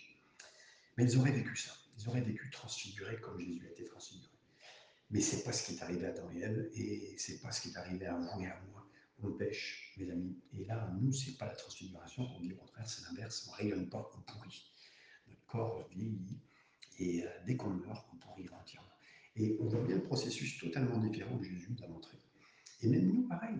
mais 0.98 1.06
ils 1.06 1.18
auraient 1.18 1.32
vécu 1.32 1.56
ça. 1.56 1.72
Ils 2.00 2.10
auraient 2.10 2.22
vécu 2.22 2.50
transfigurés 2.50 3.20
comme 3.22 3.40
Jésus 3.40 3.66
a 3.68 3.72
été 3.72 3.86
transfiguré. 3.86 4.32
Mais 5.12 5.22
c'est 5.22 5.44
pas 5.44 5.52
ce 5.52 5.66
qui 5.66 5.76
est 5.76 5.84
arrivé 5.84 6.06
à 6.06 6.10
Adam 6.10 6.30
et 6.32 7.14
et 7.14 7.18
c'est 7.18 7.42
pas 7.42 7.52
ce 7.52 7.62
qui 7.62 7.70
est 7.70 7.78
arrivé 7.78 8.06
à 8.06 8.16
vous 8.16 8.42
et 8.42 8.48
à 8.48 8.60
moi. 8.72 8.88
On 9.24 9.32
pêche, 9.34 9.94
mes 9.98 10.10
amis. 10.10 10.36
Et 10.54 10.66
là, 10.66 10.92
nous, 11.00 11.12
c'est 11.12 11.38
pas 11.38 11.46
la 11.46 11.54
transfiguration. 11.54 12.28
On 12.36 12.40
dit 12.40 12.54
au 12.54 12.56
contraire, 12.56 12.90
c'est 12.90 13.04
l'inverse. 13.04 13.48
On 13.48 13.52
rayonne 13.52 13.88
pas, 13.88 14.10
on 14.18 14.22
pourrit. 14.22 14.72
Notre 15.28 15.46
corps 15.46 15.88
vieillit 15.92 16.40
et 16.98 17.24
euh, 17.24 17.30
dès 17.46 17.56
qu'on 17.56 17.70
meurt, 17.70 18.08
on 18.14 18.18
pourrira 18.18 18.58
entièrement. 18.58 18.90
Et 19.36 19.58
on 19.60 19.66
voit 19.66 19.84
bien 19.84 19.98
le 19.98 20.04
processus 20.04 20.58
totalement 20.58 20.98
différent 20.98 21.38
que 21.38 21.46
Jésus 21.46 21.70
a 21.84 21.88
montré. 21.88 22.18
Et 22.82 22.88
même 22.88 23.06
nous, 23.06 23.28
pareil, 23.28 23.60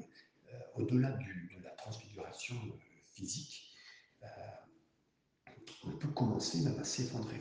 euh, 0.52 0.60
au-delà 0.76 1.12
de 1.12 1.64
la 1.64 1.70
transfiguration 1.72 2.56
physique, 3.22 3.72
euh, 4.24 4.28
on 5.84 5.92
peut 5.98 6.10
commencer 6.10 6.62
même 6.62 6.80
à 6.80 6.84
s'effondrer 6.84 7.40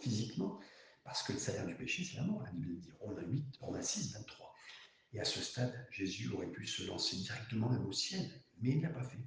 physiquement, 0.00 0.58
parce 1.04 1.22
que 1.22 1.32
le 1.32 1.38
salaire 1.38 1.66
du 1.66 1.74
péché, 1.74 2.04
c'est 2.04 2.16
la 2.16 2.22
mort. 2.22 2.42
La 2.42 2.50
Bible 2.50 2.78
dit, 2.78 2.90
Romains 3.00 3.26
8, 3.26 3.56
Romains 3.60 3.82
6, 3.82 4.12
23. 4.14 4.54
Et 5.12 5.20
à 5.20 5.24
ce 5.24 5.40
stade, 5.40 5.86
Jésus 5.90 6.30
aurait 6.32 6.50
pu 6.50 6.66
se 6.66 6.86
lancer 6.86 7.16
directement 7.16 7.68
même 7.68 7.86
au 7.86 7.92
ciel, 7.92 8.28
mais 8.60 8.70
il 8.70 8.78
ne 8.78 8.82
l'a 8.82 8.90
pas 8.90 9.04
fait. 9.04 9.18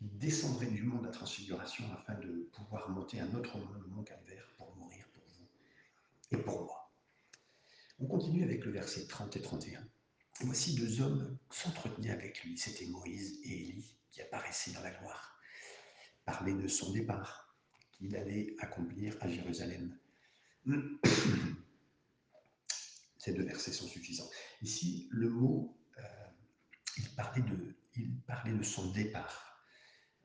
Il 0.00 0.16
descendrait 0.18 0.70
du 0.70 0.82
monde 0.82 1.06
à 1.06 1.10
transfiguration 1.10 1.84
afin 1.92 2.14
de 2.14 2.48
pouvoir 2.52 2.88
monter 2.88 3.20
un 3.20 3.34
autre 3.34 3.58
monde, 3.58 3.82
le 3.82 3.88
mont 3.88 4.02
Calvaire, 4.02 4.50
et 6.32 6.36
pour 6.36 6.64
moi. 6.64 6.92
On 7.98 8.06
continue 8.06 8.44
avec 8.44 8.64
le 8.64 8.70
verset 8.70 9.06
30 9.06 9.36
et 9.36 9.42
31. 9.42 9.84
Voici 10.42 10.74
deux 10.74 11.00
hommes 11.00 11.36
s'entretenaient 11.50 12.10
avec 12.10 12.42
lui. 12.44 12.56
C'était 12.56 12.86
Moïse 12.86 13.40
et 13.42 13.68
Élie 13.68 13.99
qui 14.10 14.22
apparaissaient 14.22 14.72
dans 14.72 14.82
la 14.82 14.90
gloire. 14.90 15.38
Parlaient 16.24 16.54
de 16.54 16.68
son 16.68 16.92
départ 16.92 17.56
qu'il 17.92 18.16
allait 18.16 18.54
accomplir 18.58 19.16
à 19.20 19.28
Jérusalem. 19.28 19.98
Ces 23.18 23.34
deux 23.34 23.44
versets 23.44 23.72
sont 23.72 23.86
suffisants. 23.86 24.30
Ici, 24.62 25.08
le 25.10 25.28
mot, 25.28 25.76
euh, 25.98 26.02
il, 26.96 27.08
parlait 27.14 27.42
de, 27.42 27.76
il 27.96 28.18
parlait 28.22 28.54
de 28.54 28.62
son 28.62 28.90
départ. 28.92 29.66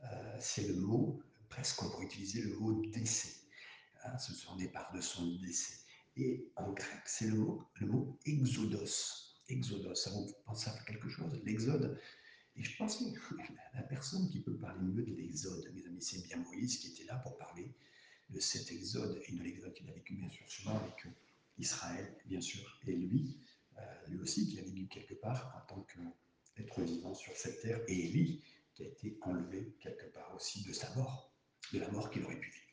Euh, 0.03 0.37
C'est 0.39 0.67
le 0.67 0.75
mot, 0.75 1.21
presque 1.49 1.83
on 1.83 1.89
pourrait 1.89 2.05
utiliser 2.05 2.41
le 2.41 2.55
mot 2.55 2.85
décès. 2.87 3.33
Hein, 4.05 4.17
ce 4.17 4.33
son 4.33 4.55
départ 4.55 4.91
de 4.93 5.01
son 5.01 5.25
décès. 5.37 5.73
Et 6.15 6.51
en 6.55 6.71
grec, 6.71 7.01
c'est 7.05 7.27
le 7.27 7.35
mot, 7.35 7.67
le 7.75 7.87
mot 7.87 8.17
exodos. 8.25 9.35
Exodos, 9.49 9.95
ça 9.95 10.11
vous 10.11 10.31
pense 10.45 10.67
à 10.67 10.71
quelque 10.85 11.09
chose? 11.09 11.41
L'exode. 11.43 11.99
Et 12.57 12.63
je 12.63 12.77
pense 12.77 12.97
que 12.97 13.35
la 13.73 13.83
personne 13.83 14.29
qui 14.29 14.39
peut 14.39 14.55
parler 14.55 14.81
mieux 14.81 15.03
de 15.03 15.13
l'exode, 15.13 15.69
mes 15.73 15.85
amis, 15.85 16.01
c'est 16.01 16.25
bien 16.25 16.37
Moïse 16.37 16.77
qui 16.77 16.87
était 16.87 17.03
là 17.03 17.15
pour 17.17 17.37
parler 17.37 17.73
de 18.29 18.39
cet 18.39 18.71
exode 18.71 19.21
et 19.27 19.31
de 19.33 19.43
l'exode 19.43 19.73
qu'il 19.73 19.89
a 19.89 19.93
vécu, 19.93 20.15
bien 20.15 20.29
sûr, 20.29 20.49
souvent 20.49 20.77
avec 20.79 21.05
Israël, 21.57 22.15
bien 22.25 22.41
sûr, 22.41 22.79
et 22.87 22.95
lui, 22.95 23.39
euh, 23.77 23.81
lui 24.07 24.19
aussi, 24.19 24.47
qui 24.47 24.59
a 24.59 24.63
vécu 24.63 24.87
quelque 24.87 25.15
part 25.15 25.53
en 25.57 25.73
tant 25.73 25.81
qu'être 25.83 26.81
vivant 26.81 27.13
sur 27.13 27.35
cette 27.35 27.61
terre, 27.61 27.81
et 27.87 28.05
Élie, 28.05 28.43
qui 28.73 28.83
a 28.83 28.87
été 28.87 29.17
enlevé 29.21 29.75
quelque 29.79 30.05
part 30.13 30.33
aussi 30.35 30.63
de 30.63 30.73
sa 30.73 30.93
mort, 30.95 31.33
de 31.73 31.79
la 31.79 31.89
mort 31.91 32.09
qu'il 32.09 32.23
aurait 32.23 32.39
pu 32.39 32.51
vivre. 32.51 32.65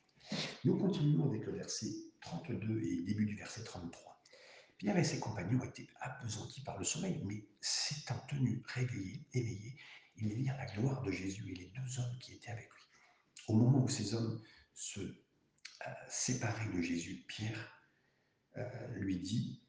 Nous 0.64 0.76
continuons 0.76 1.28
avec 1.28 1.44
le 1.46 1.52
verset 1.52 1.92
32 2.20 2.82
et 2.82 3.02
début 3.02 3.26
du 3.26 3.36
verset 3.36 3.64
33. 3.64 4.11
Pierre 4.82 4.98
et 4.98 5.04
ses 5.04 5.20
compagnons 5.20 5.62
étaient 5.62 5.86
appesantis 6.00 6.60
par 6.62 6.76
le 6.76 6.84
sommeil, 6.84 7.22
mais 7.24 7.46
s'étant 7.60 8.18
tenus 8.28 8.60
réveillés, 8.66 9.24
éveillés, 9.32 9.76
il 10.16 10.32
est 10.32 10.50
à 10.50 10.56
la 10.56 10.66
gloire 10.66 11.02
de 11.02 11.12
Jésus 11.12 11.52
et 11.52 11.54
les 11.54 11.66
deux 11.66 12.00
hommes 12.00 12.18
qui 12.18 12.32
étaient 12.32 12.50
avec 12.50 12.68
lui. 12.68 12.82
Au 13.46 13.54
moment 13.54 13.84
où 13.84 13.88
ces 13.88 14.12
hommes 14.12 14.42
se 14.74 14.98
euh, 14.98 15.90
séparaient 16.08 16.68
de 16.74 16.82
Jésus, 16.82 17.24
Pierre 17.28 17.78
euh, 18.56 18.88
lui 18.96 19.20
dit 19.20 19.62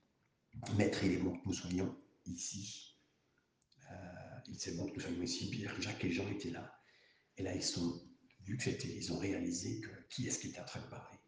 Maître, 0.78 1.04
il 1.04 1.12
est 1.12 1.18
bon 1.18 1.38
que 1.38 1.46
nous 1.46 1.54
soyons 1.54 1.96
ici. 2.26 2.98
Euh, 3.92 4.40
il 4.48 4.56
est 4.56 4.76
bon 4.76 4.88
que 4.88 4.96
nous 4.96 5.00
soyons 5.00 5.22
ici. 5.22 5.52
Pierre, 5.52 5.80
Jacques 5.80 6.04
et 6.06 6.12
Jean 6.12 6.28
étaient 6.30 6.50
là. 6.50 6.82
Et 7.38 7.44
là, 7.44 7.54
ils 7.54 7.62
sont, 7.62 8.02
vu 8.42 8.58
que 8.58 8.64
c'était, 8.64 8.88
ils 8.88 9.14
ont 9.14 9.20
réalisé 9.20 9.80
que 9.80 9.92
qui 10.10 10.26
est-ce 10.26 10.40
qui 10.40 10.48
était 10.48 10.62
en 10.62 10.66
train 10.66 10.82
de 10.82 10.88
parler. 10.88 11.20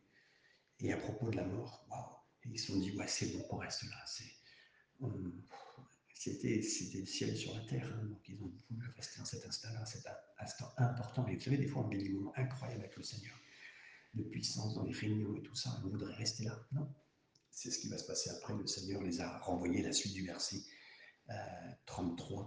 Et 0.79 0.91
à 0.91 0.97
propos 0.97 1.29
de 1.29 1.35
la 1.35 1.45
mort, 1.45 1.85
waouh, 1.91 2.14
ils 2.51 2.59
se 2.59 2.67
sont 2.67 2.79
dit 2.79 2.91
Ouais, 2.91 3.07
c'est 3.07 3.27
bon 3.33 3.43
qu'on 3.43 3.57
reste 3.57 3.83
là. 3.83 4.05
c'était, 6.13 6.55
le 6.55 7.05
ciel 7.05 7.37
sur 7.37 7.53
la 7.53 7.61
terre. 7.61 7.91
Hein. 7.93 8.05
donc, 8.05 8.19
ils 8.27 8.35
ont 8.41 8.51
voulu 8.69 8.87
rester 8.95 9.19
dans 9.19 9.25
cet 9.25 9.45
instant-là, 9.45 9.85
cet 9.85 10.05
instant 10.39 10.71
important. 10.77 11.27
Et 11.27 11.35
vous 11.35 11.41
savez, 11.41 11.57
des 11.57 11.67
fois, 11.67 11.83
on 11.83 11.87
vit 11.87 11.97
des 11.97 12.09
moments 12.09 12.33
incroyables 12.35 12.81
avec 12.81 12.95
le 12.95 13.03
Seigneur, 13.03 13.37
de 14.13 14.23
puissance 14.23 14.75
dans 14.75 14.83
les 14.83 14.93
réunions 14.93 15.35
et 15.35 15.43
tout 15.43 15.55
ça. 15.55 15.79
On 15.83 15.89
voudrait 15.89 16.13
rester 16.15 16.45
là. 16.45 16.59
Non, 16.71 16.87
c'est 17.51 17.71
ce 17.71 17.79
qui 17.79 17.89
va 17.89 17.97
se 17.97 18.05
passer 18.05 18.29
après. 18.29 18.53
Le 18.53 18.67
Seigneur 18.67 19.01
les 19.01 19.21
a 19.21 19.37
renvoyés, 19.39 19.81
la 19.81 19.93
suite 19.93 20.13
du 20.13 20.25
verset 20.25 20.61
33. 21.85 22.43
Euh, 22.43 22.45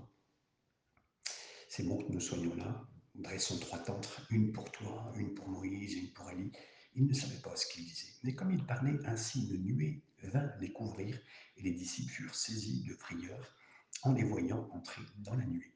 c'est 1.69 1.83
bon 1.83 2.03
que 2.03 2.13
nous 2.13 2.21
soyons 2.21 2.55
là. 2.57 2.85
Dressons 3.15 3.59
trois 3.59 3.79
tentes, 3.81 4.21
une 4.31 4.53
pour 4.53 4.71
toi, 4.71 5.13
une 5.17 5.35
pour 5.35 5.49
Moïse, 5.49 5.95
une 5.95 6.13
pour 6.13 6.29
Ali. 6.29 6.53
Il 6.95 7.07
ne 7.07 7.13
savait 7.13 7.41
pas 7.41 7.55
ce 7.57 7.67
qu'il 7.67 7.85
disait. 7.85 8.13
Mais 8.23 8.35
comme 8.35 8.51
il 8.51 8.65
parlait 8.65 8.99
ainsi, 9.07 9.47
une 9.49 9.63
nuée 9.63 10.03
vint 10.23 10.51
les 10.61 10.73
couvrir, 10.73 11.19
et 11.57 11.63
les 11.63 11.73
disciples 11.73 12.11
furent 12.11 12.35
saisis 12.35 12.83
de 12.85 12.95
frayeur 12.95 13.55
en 14.03 14.13
les 14.13 14.25
voyant 14.25 14.69
entrer 14.73 15.03
dans 15.19 15.35
la 15.35 15.47
nuée. 15.47 15.73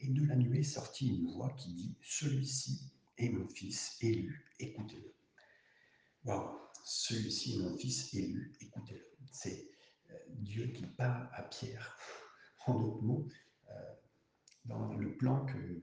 Et 0.00 0.08
de 0.08 0.24
la 0.24 0.36
nuée 0.36 0.62
sortit 0.62 1.08
une 1.08 1.26
voix 1.32 1.50
qui 1.58 1.74
dit 1.74 1.94
Celui-ci 2.02 2.92
est 3.18 3.28
mon 3.28 3.48
fils 3.48 3.96
élu, 4.00 4.44
écoutez-le. 4.58 5.14
Waouh 6.24 6.62
celui-ci 6.84 7.54
est 7.54 7.62
mon 7.62 7.76
fils 7.76 8.12
élu, 8.14 8.52
écoutez-le. 8.60 9.06
C'est 9.30 9.70
euh, 10.10 10.16
Dieu 10.28 10.66
qui 10.68 10.86
parle 10.86 11.28
à 11.32 11.42
Pierre. 11.42 11.96
En 12.66 12.78
d'autres 12.78 13.02
mots, 13.02 13.28
euh, 13.70 13.94
dans 14.64 14.92
le 14.94 15.16
plan 15.16 15.44
que, 15.46 15.82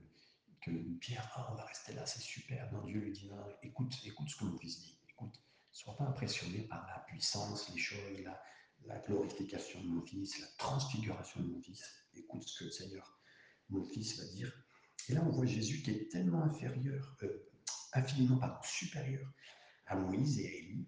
que 0.62 0.72
Pierre, 1.00 1.32
ah, 1.36 1.50
on 1.52 1.56
va 1.56 1.66
rester 1.66 1.94
là, 1.94 2.06
c'est 2.06 2.22
super. 2.22 2.72
Non, 2.72 2.84
Dieu 2.86 3.00
lui 3.00 3.12
dit, 3.12 3.30
écoute, 3.64 3.94
écoute 4.06 4.30
ce 4.30 4.38
que 4.38 4.46
mon 4.46 4.58
fils 4.58 4.80
dit. 4.80 4.98
Écoute, 5.10 5.42
sois 5.72 5.96
pas 5.98 6.06
impressionné 6.06 6.64
par 6.64 6.86
la 6.88 7.00
puissance, 7.08 7.70
les 7.74 7.80
choses, 7.80 8.24
la, 8.86 9.00
glorification 9.00 9.82
de 9.82 9.88
mon 9.88 10.02
fils, 10.06 10.40
la 10.40 10.48
transfiguration 10.58 11.42
de 11.42 11.48
mon 11.48 11.62
fils. 11.62 11.84
Écoute 12.16 12.44
ce 12.44 12.60
que 12.60 12.66
le 12.66 12.72
Seigneur, 12.72 13.22
mon 13.70 13.84
fils, 13.84 14.20
va 14.20 14.26
dire. 14.34 14.52
Et 15.08 15.14
là, 15.14 15.24
on 15.26 15.30
voit 15.30 15.46
Jésus 15.46 15.82
qui 15.82 15.92
est 15.92 16.12
tellement 16.12 16.44
inférieur, 16.44 17.18
euh, 17.24 17.50
infiniment 17.94 18.40
supérieur 18.64 19.32
à 19.86 19.96
Moïse 19.96 20.40
et 20.40 20.48
à 20.48 20.52
Élie, 20.52 20.88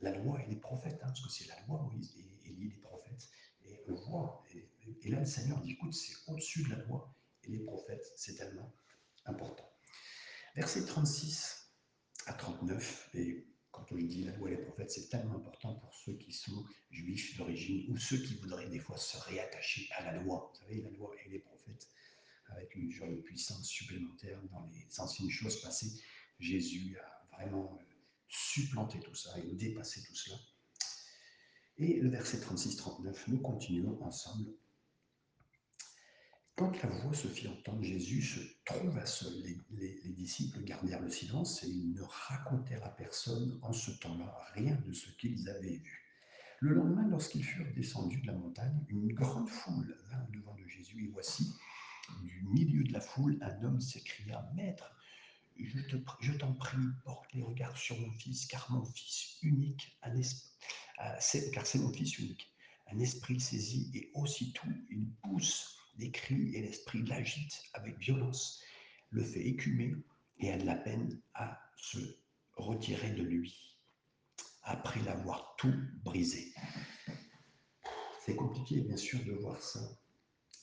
la 0.00 0.16
loi 0.16 0.40
et 0.42 0.46
les 0.46 0.56
prophètes, 0.56 1.00
hein, 1.02 1.08
parce 1.08 1.20
que 1.20 1.30
c'est 1.30 1.48
la 1.48 1.60
loi, 1.66 1.82
Moïse 1.82 2.14
et 2.16 2.48
Élie, 2.48 2.70
les 2.70 2.80
prophètes. 2.80 3.28
Et 3.64 3.80
on 3.88 3.94
voit, 3.94 4.42
et, 4.54 5.10
là 5.10 5.20
le 5.20 5.26
Seigneur 5.26 5.60
dit, 5.60 5.72
écoute, 5.72 5.92
c'est 5.92 6.14
au-dessus 6.30 6.62
de 6.64 6.70
la 6.70 6.84
loi 6.84 7.14
et 7.44 7.50
les 7.50 7.64
prophètes, 7.64 8.12
c'est 8.16 8.34
tellement 8.34 8.72
important. 9.28 9.70
Verset 10.56 10.84
36 10.86 11.72
à 12.26 12.32
39, 12.32 13.10
et 13.14 13.46
quand 13.70 13.92
on 13.92 13.96
dit 13.96 14.24
la 14.24 14.36
loi 14.36 14.50
et 14.50 14.56
les 14.56 14.62
prophètes, 14.62 14.90
c'est 14.90 15.08
tellement 15.08 15.36
important 15.36 15.74
pour 15.74 15.94
ceux 15.94 16.14
qui 16.14 16.32
sont 16.32 16.64
juifs 16.90 17.36
d'origine 17.36 17.90
ou 17.90 17.96
ceux 17.96 18.18
qui 18.18 18.34
voudraient 18.34 18.68
des 18.68 18.80
fois 18.80 18.98
se 18.98 19.16
réattacher 19.18 19.88
à 19.96 20.04
la 20.04 20.20
loi. 20.20 20.50
Vous 20.52 20.60
savez, 20.60 20.82
la 20.82 20.90
loi 20.90 21.14
et 21.24 21.28
les 21.28 21.38
prophètes, 21.38 21.88
avec 22.48 22.74
une 22.74 22.90
jolie 22.90 23.22
puissance 23.22 23.68
supplémentaire 23.68 24.40
dans 24.50 24.66
les 24.72 25.00
anciennes 25.00 25.30
choses 25.30 25.60
passées. 25.60 25.92
Jésus 26.40 26.98
a 26.98 27.36
vraiment 27.36 27.78
supplanter 28.28 29.00
tout 29.00 29.14
ça 29.14 29.38
et 29.38 29.54
dépasser 29.54 30.02
tout 30.02 30.14
cela. 30.14 30.36
Et 31.76 32.00
le 32.00 32.08
verset 32.10 32.38
36-39, 32.38 33.14
nous 33.28 33.40
continuons 33.40 34.02
ensemble. 34.02 34.52
Quand 36.58 36.72
la 36.82 36.88
voix 36.88 37.14
se 37.14 37.28
fit 37.28 37.46
entendre, 37.46 37.84
Jésus 37.84 38.20
se 38.20 38.40
trouva 38.64 39.06
seul. 39.06 39.32
Les, 39.44 40.00
les, 40.02 40.12
disciples 40.12 40.64
gardèrent 40.64 41.00
le 41.00 41.08
silence 41.08 41.62
et 41.62 41.68
ils 41.68 41.92
ne 41.92 42.02
racontèrent 42.02 42.84
à 42.84 42.88
personne 42.96 43.60
en 43.62 43.72
ce 43.72 43.92
temps-là 43.92 44.36
rien 44.54 44.74
de 44.84 44.92
ce 44.92 45.08
qu'ils 45.12 45.48
avaient 45.48 45.76
vu. 45.76 46.04
Le 46.58 46.74
lendemain, 46.74 47.06
lorsqu'ils 47.06 47.44
furent 47.44 47.72
descendus 47.76 48.20
de 48.22 48.26
la 48.26 48.32
montagne, 48.32 48.84
une 48.88 49.12
grande 49.12 49.48
foule 49.48 49.96
vint 50.10 50.26
devant 50.32 50.56
de 50.56 50.66
Jésus 50.66 51.04
et 51.04 51.12
voici, 51.12 51.54
du 52.24 52.42
milieu 52.48 52.82
de 52.82 52.92
la 52.92 53.00
foule, 53.00 53.38
un 53.40 53.62
homme 53.62 53.80
s'écria 53.80 54.44
Maître, 54.56 54.90
je 55.58 56.32
t'en 56.32 56.54
prie, 56.54 56.76
porte 57.04 57.32
les 57.34 57.42
regards 57.42 57.78
sur 57.78 57.96
mon 58.00 58.10
fils, 58.14 58.46
car 58.46 58.68
mon 58.72 58.84
fils 58.84 59.38
unique, 59.42 59.96
un 60.02 60.12
car 61.52 61.66
c'est 61.66 61.78
mon 61.78 61.92
fils 61.92 62.18
unique. 62.18 62.52
Un 62.90 62.98
esprit 62.98 63.38
saisi 63.38 63.92
et 63.94 64.10
aussitôt 64.14 64.66
il 64.90 65.08
pousse 65.22 65.77
des 65.98 66.10
cris 66.10 66.54
et 66.54 66.62
l'esprit 66.62 67.02
l'agite 67.04 67.62
avec 67.74 67.98
violence, 67.98 68.62
le 69.10 69.24
fait 69.24 69.46
écumer 69.46 69.94
et 70.38 70.52
a 70.52 70.58
de 70.58 70.64
la 70.64 70.76
peine 70.76 71.20
à 71.34 71.60
se 71.76 71.98
retirer 72.56 73.10
de 73.10 73.22
lui, 73.22 73.76
après 74.62 75.00
l'avoir 75.02 75.54
tout 75.58 75.74
brisé. 76.04 76.52
C'est 78.24 78.36
compliqué 78.36 78.80
bien 78.80 78.96
sûr 78.96 79.24
de 79.24 79.32
voir 79.32 79.60
ça. 79.62 79.80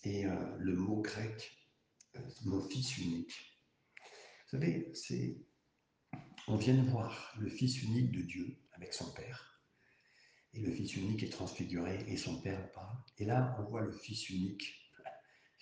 Et 0.04 0.26
euh, 0.26 0.58
le 0.60 0.76
mot 0.76 1.02
grec, 1.02 1.58
euh, 2.16 2.20
mon 2.46 2.62
fils 2.70 2.98
unique, 2.98 3.56
vous 4.46 4.60
savez, 4.60 4.94
on 6.48 6.56
vient 6.56 6.76
de 6.76 6.88
voir 6.88 7.34
le 7.40 7.50
Fils 7.50 7.82
unique 7.82 8.12
de 8.12 8.22
Dieu 8.22 8.56
avec 8.74 8.94
son 8.94 9.12
Père. 9.14 9.60
Et 10.54 10.60
le 10.60 10.72
Fils 10.72 10.96
unique 10.96 11.24
est 11.24 11.32
transfiguré 11.32 12.06
et 12.08 12.16
son 12.16 12.40
Père 12.42 12.72
parle. 12.72 12.96
Et 13.18 13.26
là, 13.26 13.58
on 13.60 13.64
voit 13.64 13.82
le 13.82 13.92
Fils 13.92 14.30
unique 14.30 14.85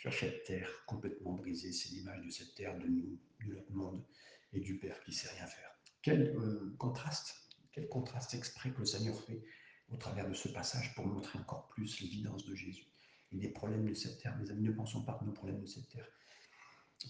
sur 0.04 0.14
cette 0.14 0.44
terre 0.44 0.70
complètement 0.86 1.32
brisée. 1.32 1.72
C'est 1.72 1.92
l'image 1.92 2.26
de 2.26 2.30
cette 2.30 2.54
terre, 2.56 2.78
de 2.78 2.88
nous, 2.88 3.18
de 3.46 3.54
notre 3.54 3.72
monde 3.72 4.04
et 4.52 4.60
du 4.60 4.78
Père 4.78 5.00
qui 5.00 5.12
ne 5.12 5.16
sait 5.16 5.30
rien 5.30 5.48
faire. 5.48 5.70
Quel 6.02 6.36
euh, 6.36 6.76
contraste, 6.78 7.34
quel 7.72 7.88
contraste 7.88 8.34
exprès 8.34 8.72
que 8.74 8.80
le 8.80 8.86
Seigneur 8.86 9.18
fait 9.22 9.42
au 9.88 9.96
travers 9.96 10.28
de 10.28 10.34
ce 10.34 10.50
passage 10.50 10.94
pour 10.94 11.08
montrer 11.08 11.40
encore 11.40 11.70
plus 11.70 12.02
l'évidence 12.02 12.46
de 12.46 12.54
Jésus 12.54 12.86
et 13.32 13.38
des 13.38 13.48
problèmes 13.48 13.88
de 13.88 13.94
cette 13.94 14.18
terre. 14.22 14.36
Mes 14.40 14.52
amis, 14.52 14.64
ne 14.64 14.74
pensons 14.74 15.06
pas 15.06 15.14
que 15.14 15.24
nos 15.24 15.32
problèmes 15.32 15.62
de 15.62 15.68
cette 15.68 15.88
terre 15.88 16.10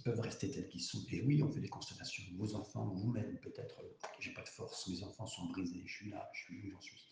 peuvent 0.03 0.19
rester 0.19 0.51
tels 0.51 0.67
qu'ils 0.69 0.83
sont. 0.83 1.03
Et 1.11 1.23
oui, 1.23 1.41
on 1.41 1.51
fait 1.51 1.61
des 1.61 1.69
constatations. 1.69 2.23
Vos 2.35 2.53
enfants, 2.53 2.89
vous-même, 2.89 3.39
peut-être, 3.39 3.81
j'ai 4.19 4.33
pas 4.33 4.43
de 4.43 4.49
force, 4.49 4.87
mes 4.87 5.01
enfants 5.03 5.27
sont 5.27 5.47
brisés, 5.47 5.81
je 5.85 5.93
suis 5.93 6.09
là, 6.11 6.29
je 6.33 6.43
suis 6.43 6.61
où 6.61 6.71
j'en 6.71 6.81
suis. 6.81 7.03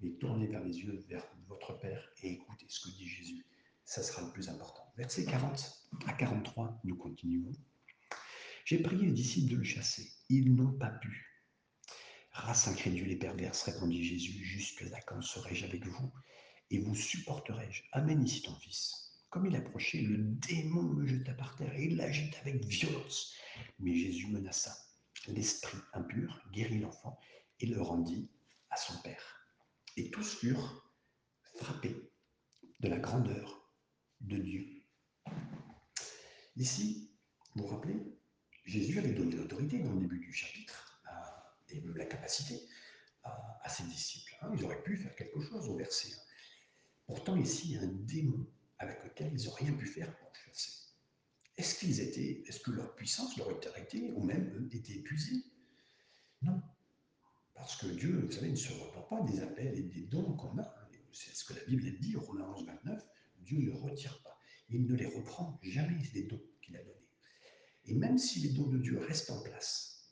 Mais 0.00 0.10
tournez 0.12 0.46
vers 0.46 0.64
les 0.64 0.78
yeux 0.78 1.04
vers 1.08 1.26
votre 1.48 1.78
Père 1.80 2.10
et 2.22 2.32
écoutez 2.32 2.66
ce 2.68 2.86
que 2.86 2.96
dit 2.96 3.06
Jésus. 3.06 3.44
Ça 3.84 4.02
sera 4.02 4.22
le 4.22 4.32
plus 4.32 4.48
important. 4.48 4.92
Verset 4.96 5.24
40 5.24 5.88
à 6.06 6.12
43, 6.12 6.80
nous 6.84 6.96
continuons. 6.96 7.52
J'ai 8.64 8.80
prié 8.80 9.06
les 9.06 9.12
disciples 9.12 9.50
de 9.50 9.56
le 9.56 9.64
chasser. 9.64 10.10
Ils 10.28 10.54
n'ont 10.54 10.72
pas 10.72 10.90
pu. 10.90 11.28
Race 12.30 12.68
incrédule 12.68 13.10
et 13.10 13.16
perverse, 13.16 13.62
répondit 13.64 14.02
Jésus, 14.02 14.44
jusque 14.44 14.82
là 14.82 15.00
quand 15.02 15.20
serai-je 15.20 15.66
avec 15.66 15.86
vous 15.86 16.12
et 16.70 16.78
vous 16.78 16.94
supporterai-je? 16.94 17.82
Amène 17.92 18.22
ici 18.22 18.42
ton 18.42 18.54
fils. 18.56 19.12
Comme 19.28 19.46
il 19.46 19.56
approchait, 19.56 20.00
le 20.00 20.18
démon 20.18 20.92
le 20.92 21.06
jeta 21.06 21.34
par 21.34 21.56
terre 21.56 21.74
et 21.74 21.84
il 21.84 21.96
l'agite 21.96 22.36
avec 22.40 22.64
violence. 22.64 23.34
Mais 23.78 23.94
Jésus 23.94 24.28
menaça. 24.28 24.74
L'esprit 25.26 25.78
impur 25.92 26.40
guérit 26.52 26.80
l'enfant 26.80 27.18
et 27.60 27.66
le 27.66 27.80
rendit 27.80 28.30
à 28.70 28.76
son 28.76 28.96
père. 29.02 29.46
Et 29.96 30.10
tous 30.10 30.36
furent 30.36 30.90
frappés 31.56 32.10
de 32.80 32.88
la 32.88 32.98
grandeur 32.98 33.61
de 34.22 34.36
Dieu. 34.38 34.66
Ici, 36.56 37.10
vous 37.54 37.62
vous 37.62 37.68
rappelez, 37.68 37.96
Jésus 38.64 38.98
avait 38.98 39.12
donné 39.12 39.36
l'autorité 39.36 39.78
dans 39.78 39.92
le 39.92 40.00
début 40.00 40.18
du 40.18 40.32
chapitre, 40.32 41.02
et 41.68 41.80
même 41.80 41.96
la 41.96 42.04
capacité 42.04 42.60
à, 43.24 43.68
ses 43.68 43.84
disciples. 43.84 44.36
Hein. 44.42 44.50
ils 44.54 44.64
auraient 44.64 44.82
pu 44.82 44.96
faire 44.96 45.14
quelque 45.14 45.40
chose 45.40 45.68
au 45.68 45.76
verset 45.76 46.12
1. 46.12 46.16
Pourtant, 47.06 47.36
ici, 47.36 47.70
il 47.70 47.72
y 47.72 47.78
a 47.78 47.82
un 47.82 47.86
démon 47.86 48.46
avec 48.78 49.02
lequel 49.04 49.32
ils 49.32 49.46
n'ont 49.46 49.52
rien 49.52 49.72
pu 49.72 49.86
faire 49.86 50.14
pour 50.18 50.34
chasser. 50.34 50.72
Est-ce 51.56 51.78
qu'ils 51.78 52.00
étaient, 52.00 52.42
est-ce 52.46 52.60
que 52.60 52.70
leur 52.70 52.94
puissance 52.94 53.36
leur 53.36 53.48
arrêtée 53.48 54.12
ou 54.14 54.24
même 54.24 54.68
était 54.72 54.94
épuisée 54.94 55.44
Non. 56.42 56.62
Parce 57.54 57.76
que 57.76 57.86
Dieu, 57.86 58.26
vous 58.26 58.32
savez, 58.32 58.50
ne 58.50 58.56
se 58.56 58.72
repart 58.72 59.08
pas 59.08 59.20
des 59.22 59.40
appels 59.40 59.78
et 59.78 59.82
des 59.82 60.02
dons 60.02 60.34
qu'on 60.36 60.58
a. 60.58 60.74
C'est 61.12 61.34
ce 61.34 61.44
que 61.44 61.54
la 61.54 61.64
Bible 61.64 61.98
dit, 62.00 62.16
Romains 62.16 62.48
11, 62.56 62.66
29. 62.66 63.06
Dieu 63.44 63.58
ne 63.58 63.72
retire 63.72 64.20
pas. 64.22 64.38
Il 64.68 64.86
ne 64.86 64.94
les 64.94 65.06
reprend 65.06 65.58
jamais, 65.62 66.02
les 66.14 66.24
dons 66.24 66.42
qu'il 66.60 66.76
a 66.76 66.82
donnés. 66.82 67.08
Et 67.86 67.94
même 67.94 68.18
si 68.18 68.40
les 68.40 68.50
dons 68.50 68.68
de 68.68 68.78
Dieu 68.78 68.98
restent 68.98 69.30
en 69.30 69.42
place, 69.42 70.10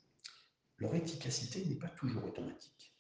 leur 0.79 0.95
efficacité 0.95 1.65
n'est 1.65 1.77
pas 1.77 1.89
toujours 1.89 2.25
automatique. 2.25 2.95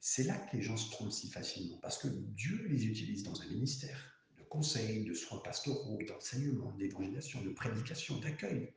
C'est 0.00 0.24
là 0.24 0.38
que 0.38 0.56
les 0.56 0.62
gens 0.62 0.76
se 0.76 0.90
trompent 0.90 1.12
si 1.12 1.30
facilement, 1.30 1.78
parce 1.78 1.98
que 1.98 2.08
Dieu 2.08 2.66
les 2.68 2.86
utilise 2.86 3.24
dans 3.24 3.40
un 3.40 3.48
ministère, 3.48 4.18
conseils, 4.48 5.04
de 5.04 5.14
soins 5.14 5.38
pastoraux, 5.38 5.98
d'enseignement, 6.06 6.72
d'évangélisation, 6.72 7.42
de 7.42 7.50
prédication, 7.50 8.18
d'accueil. 8.18 8.72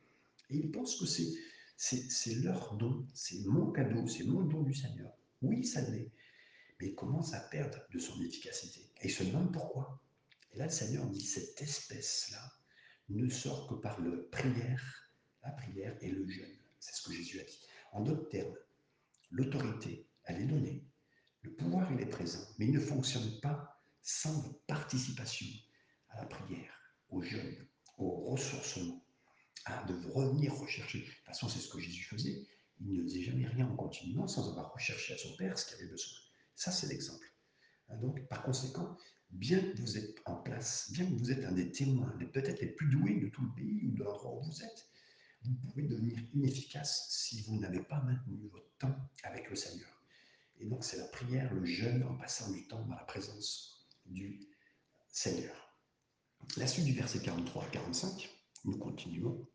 Et 0.50 0.58
ils 0.58 0.72
pensent 0.72 1.00
que 1.00 1.06
c'est, 1.06 1.32
c'est, 1.78 2.36
leur 2.36 2.76
don, 2.76 3.06
c'est 3.13 3.39
mon 3.46 3.72
cadeau, 3.72 4.08
c'est 4.08 4.26
mon 4.26 4.44
don 4.44 4.63
du 4.63 4.74
Seigneur. 4.74 5.12
Oui, 5.41 5.63
ça 5.65 5.82
l'est. 5.82 6.12
Mais 6.80 6.88
il 6.88 6.96
commence 6.96 7.34
à 7.34 7.39
perdre 7.39 7.80
de 7.91 8.00
son 8.00 8.22
efficacité. 8.22 8.82
Et 9.02 9.08
il 9.08 9.12
se 9.12 9.24
demande 9.24 9.52
pourquoi. 9.52 10.02
Et 10.54 10.58
là, 10.58 10.66
le 10.66 10.72
Seigneur 10.72 11.06
dit, 11.08 11.26
cette 11.26 11.62
espèce-là 11.62 12.52
ne 13.10 13.30
sort 13.30 13.68
que 13.68 13.76
par 13.76 14.00
la 14.02 14.18
prière, 14.32 15.10
la 15.44 15.52
prière 15.52 15.98
et 16.02 16.10
le 16.10 16.28
jeûne. 16.28 16.58
C'est 16.80 16.96
ce 16.96 17.02
que 17.04 17.14
Jésus 17.14 17.40
a 17.40 17.44
dit. 17.44 17.60
En 17.92 18.02
d'autres 18.02 18.30
termes, 18.30 18.56
l'autorité, 19.30 20.08
elle 20.24 20.42
est 20.42 20.46
donnée. 20.46 20.86
Le 21.42 21.54
pouvoir, 21.54 21.92
il 21.92 22.02
est 22.02 22.06
présent. 22.10 22.46
Mais 22.58 22.68
il 22.68 22.74
ne 22.74 22.80
fonctionne 22.80 23.40
pas 23.42 23.84
sans 24.02 24.54
participation 24.68 25.48
à 26.10 26.22
la 26.22 26.26
prière, 26.26 26.74
au 27.10 27.22
jeûne, 27.22 27.68
au 27.98 28.32
ressourcement, 28.32 29.04
à 29.66 29.84
de 29.84 29.94
revenir 30.12 30.54
rechercher. 30.56 31.00
De 31.00 31.06
toute 31.06 31.26
façon, 31.26 31.50
c'est 31.50 31.60
ce 31.60 31.70
que 31.70 31.80
Jésus 31.80 32.04
faisait. 32.04 32.48
Il 32.80 32.94
ne 32.94 33.04
faisait 33.04 33.24
jamais 33.24 33.48
rien 33.48 33.68
en 33.68 33.76
continuant 33.76 34.28
sans 34.28 34.50
avoir 34.50 34.74
recherché 34.74 35.14
à 35.14 35.18
son 35.18 35.36
Père 35.38 35.58
ce 35.58 35.68
qu'il 35.68 35.76
avait 35.76 35.92
besoin. 35.92 36.18
Ça, 36.56 36.72
c'est 36.72 36.88
l'exemple. 36.88 37.26
Hein, 37.90 37.98
donc, 37.98 38.28
par 38.28 38.44
conséquent, 38.44 38.98
bien 39.32 39.60
que 39.60 39.78
vous 39.78 39.98
êtes 39.98 40.22
en 40.26 40.36
place, 40.36 40.91
bien 40.91 41.06
que 41.06 41.13
vous 41.13 41.32
êtes 41.32 41.44
un 41.46 41.52
des 41.52 41.72
témoins, 41.72 42.13
peut-être 42.34 42.62
les 42.62 42.67
plus 42.67 42.88
doués 42.89 43.20
de 43.20 43.28
tout 43.28 43.44
le 43.44 43.54
pays 43.54 43.86
ou 43.86 43.91
de 43.91 44.04
l'endroit 44.04 44.36
où 44.36 44.44
vous 44.44 44.63
êtes, 44.63 44.88
vous 45.44 45.54
pouvez 45.56 45.84
devenir 45.84 46.20
inefficace 46.34 47.08
si 47.10 47.41
vous 47.41 47.58
n'avez 47.60 47.82
pas 47.82 48.02
maintenu 48.02 48.48
votre 48.50 48.78
temps 48.78 48.96
avec 49.24 49.50
le 49.50 49.56
Seigneur. 49.56 49.89
Et 50.60 50.65
donc, 50.65 50.84
c'est 50.84 50.98
la 50.98 51.08
prière, 51.08 51.52
le 51.54 51.65
jeûne, 51.65 52.04
en 52.04 52.15
passant 52.15 52.52
du 52.52 52.67
temps 52.67 52.86
dans 52.86 52.96
la 52.96 53.04
présence 53.04 53.88
du 54.06 54.39
Seigneur. 55.08 55.76
La 56.58 56.67
suite 56.67 56.86
du 56.86 56.94
verset 56.94 57.22
43 57.22 57.63
à 57.63 57.67
45, 57.67 58.30
nous 58.65 58.78
continuons. 58.78 59.48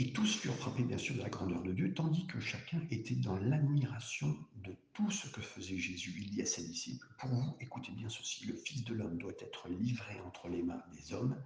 Et 0.00 0.12
tous 0.12 0.36
furent 0.36 0.54
frappés, 0.54 0.84
bien 0.84 0.96
sûr, 0.96 1.16
de 1.16 1.22
la 1.22 1.28
grandeur 1.28 1.60
de 1.60 1.72
Dieu, 1.72 1.92
tandis 1.92 2.24
que 2.28 2.38
chacun 2.38 2.80
était 2.92 3.16
dans 3.16 3.36
l'admiration 3.36 4.38
de 4.62 4.72
tout 4.92 5.10
ce 5.10 5.28
que 5.28 5.40
faisait 5.40 5.76
Jésus. 5.76 6.14
Il 6.16 6.30
dit 6.30 6.42
à 6.42 6.46
ses 6.46 6.62
disciples, 6.62 7.08
pour 7.18 7.30
vous, 7.30 7.56
écoutez 7.60 7.90
bien 7.90 8.08
ceci, 8.08 8.46
le 8.46 8.54
Fils 8.54 8.84
de 8.84 8.94
l'homme 8.94 9.18
doit 9.18 9.32
être 9.40 9.68
livré 9.68 10.20
entre 10.20 10.48
les 10.48 10.62
mains 10.62 10.84
des 10.92 11.12
hommes, 11.12 11.36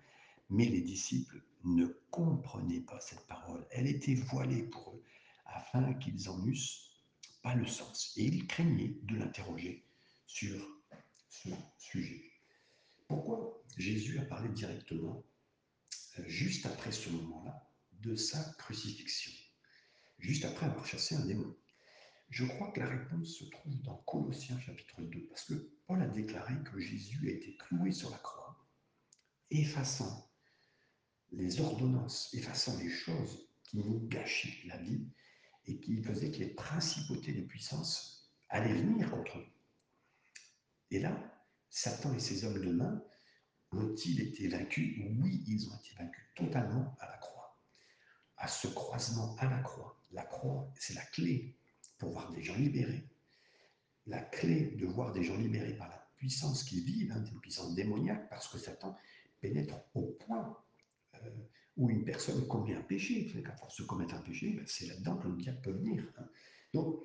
mais 0.51 0.67
les 0.67 0.83
disciples 0.83 1.43
ne 1.65 1.87
comprenaient 2.11 2.83
pas 2.83 3.01
cette 3.01 3.27
parole. 3.27 3.67
Elle 3.71 3.87
était 3.87 4.17
voilée 4.17 4.65
pour 4.65 4.91
eux, 4.91 5.03
afin 5.47 5.95
qu'ils 5.95 6.29
en 6.29 6.45
eussent 6.47 6.91
pas 7.43 7.55
le 7.55 7.67
sens. 7.67 8.13
Et 8.19 8.25
ils 8.25 8.47
craignaient 8.47 8.99
de 9.05 9.17
l'interroger 9.17 9.83
sur 10.27 10.63
ce 11.31 11.49
sujet. 11.79 12.31
Pourquoi 13.09 13.63
Jésus 13.79 14.19
a 14.19 14.23
parlé 14.23 14.51
directement, 14.51 15.25
euh, 16.19 16.23
juste 16.27 16.67
après 16.67 16.93
ce 16.93 17.09
moment-là, 17.09 17.72
de 18.03 18.17
sa 18.17 18.43
crucifixion, 18.59 19.33
juste 20.19 20.45
après 20.45 20.67
avoir 20.67 20.87
chassé 20.87 21.15
un 21.15 21.25
démon 21.25 21.57
Je 22.31 22.45
crois 22.45 22.73
que 22.73 22.81
la 22.81 22.89
réponse 22.89 23.39
se 23.39 23.45
trouve 23.45 23.81
dans 23.83 23.97
Colossiens 23.99 24.59
chapitre 24.61 25.03
2, 25.03 25.27
parce 25.29 25.45
que 25.45 25.55
Paul 25.87 26.03
a 26.03 26.09
déclaré 26.09 26.55
que 26.65 26.81
Jésus 26.81 27.29
a 27.29 27.33
été 27.33 27.57
cloué 27.57 27.93
sur 27.93 28.11
la 28.11 28.19
croix, 28.19 28.67
effaçant 29.51 30.31
les 31.31 31.61
ordonnances, 31.61 32.33
effaçant 32.35 32.77
les 32.79 32.91
choses 32.91 33.49
qui 33.65 33.79
nous 33.79 34.01
gâchaient 34.09 34.67
la 34.67 34.79
vie 34.79 35.07
et 35.67 35.79
qui 35.79 36.03
faisaient 36.03 36.31
que 36.31 36.39
les 36.39 36.55
principautés 36.55 37.33
des 37.33 37.43
puissances 37.43 38.33
allaient 38.49 38.83
venir 38.83 39.11
contre 39.11 39.39
nous. 39.39 39.53
Et 40.91 40.99
là, 40.99 41.17
Satan 41.71 42.13
et 42.15 42.21
ses 42.21 42.45
hommes 42.45 42.61
de 42.61 42.73
main 42.73 43.03
ont-ils 43.71 44.21
été 44.21 44.49
vaincus? 44.49 44.99
Oui, 45.21 45.43
ils 45.47 45.71
ont 45.71 45.77
été 45.77 45.95
vaincus 45.97 46.25
totalement 46.35 46.97
à 47.01 47.07
la 47.07 47.17
croix. 47.19 47.32
À 48.43 48.49
ce 48.49 48.67
croisement 48.67 49.37
à 49.39 49.49
la 49.49 49.61
croix. 49.61 49.97
La 50.11 50.25
croix, 50.25 50.69
c'est 50.75 50.95
la 50.95 51.05
clé 51.05 51.55
pour 51.97 52.11
voir 52.11 52.33
des 52.33 52.43
gens 52.43 52.57
libérés. 52.57 53.05
La 54.09 54.21
clé 54.21 54.73
de 54.73 54.85
voir 54.85 55.13
des 55.13 55.23
gens 55.23 55.37
libérés 55.37 55.77
par 55.77 55.89
la 55.89 56.09
puissance 56.17 56.65
qu'ils 56.65 56.83
vivent, 56.83 57.13
hein, 57.13 57.25
une 57.25 57.39
puissance 57.39 57.73
démoniaque, 57.77 58.29
parce 58.29 58.49
que 58.49 58.59
Satan 58.59 58.99
pénètre 59.41 59.77
au 59.95 60.03
point 60.27 60.59
euh, 61.15 61.31
où 61.77 61.89
une 61.89 62.05
personne 62.05 62.45
commet 62.49 62.75
un 62.75 62.83
péché. 62.83 63.31
Vous 63.33 63.43
qu'à 63.43 63.55
force 63.55 63.81
de 63.81 63.85
commettre 63.85 64.15
un 64.15 64.23
péché, 64.23 64.51
ben, 64.51 64.65
c'est 64.67 64.87
là-dedans 64.87 65.19
que 65.19 65.29
le 65.29 65.37
diable 65.37 65.61
peut 65.63 65.71
venir. 65.71 66.05
Hein. 66.19 66.27
Donc, 66.75 67.01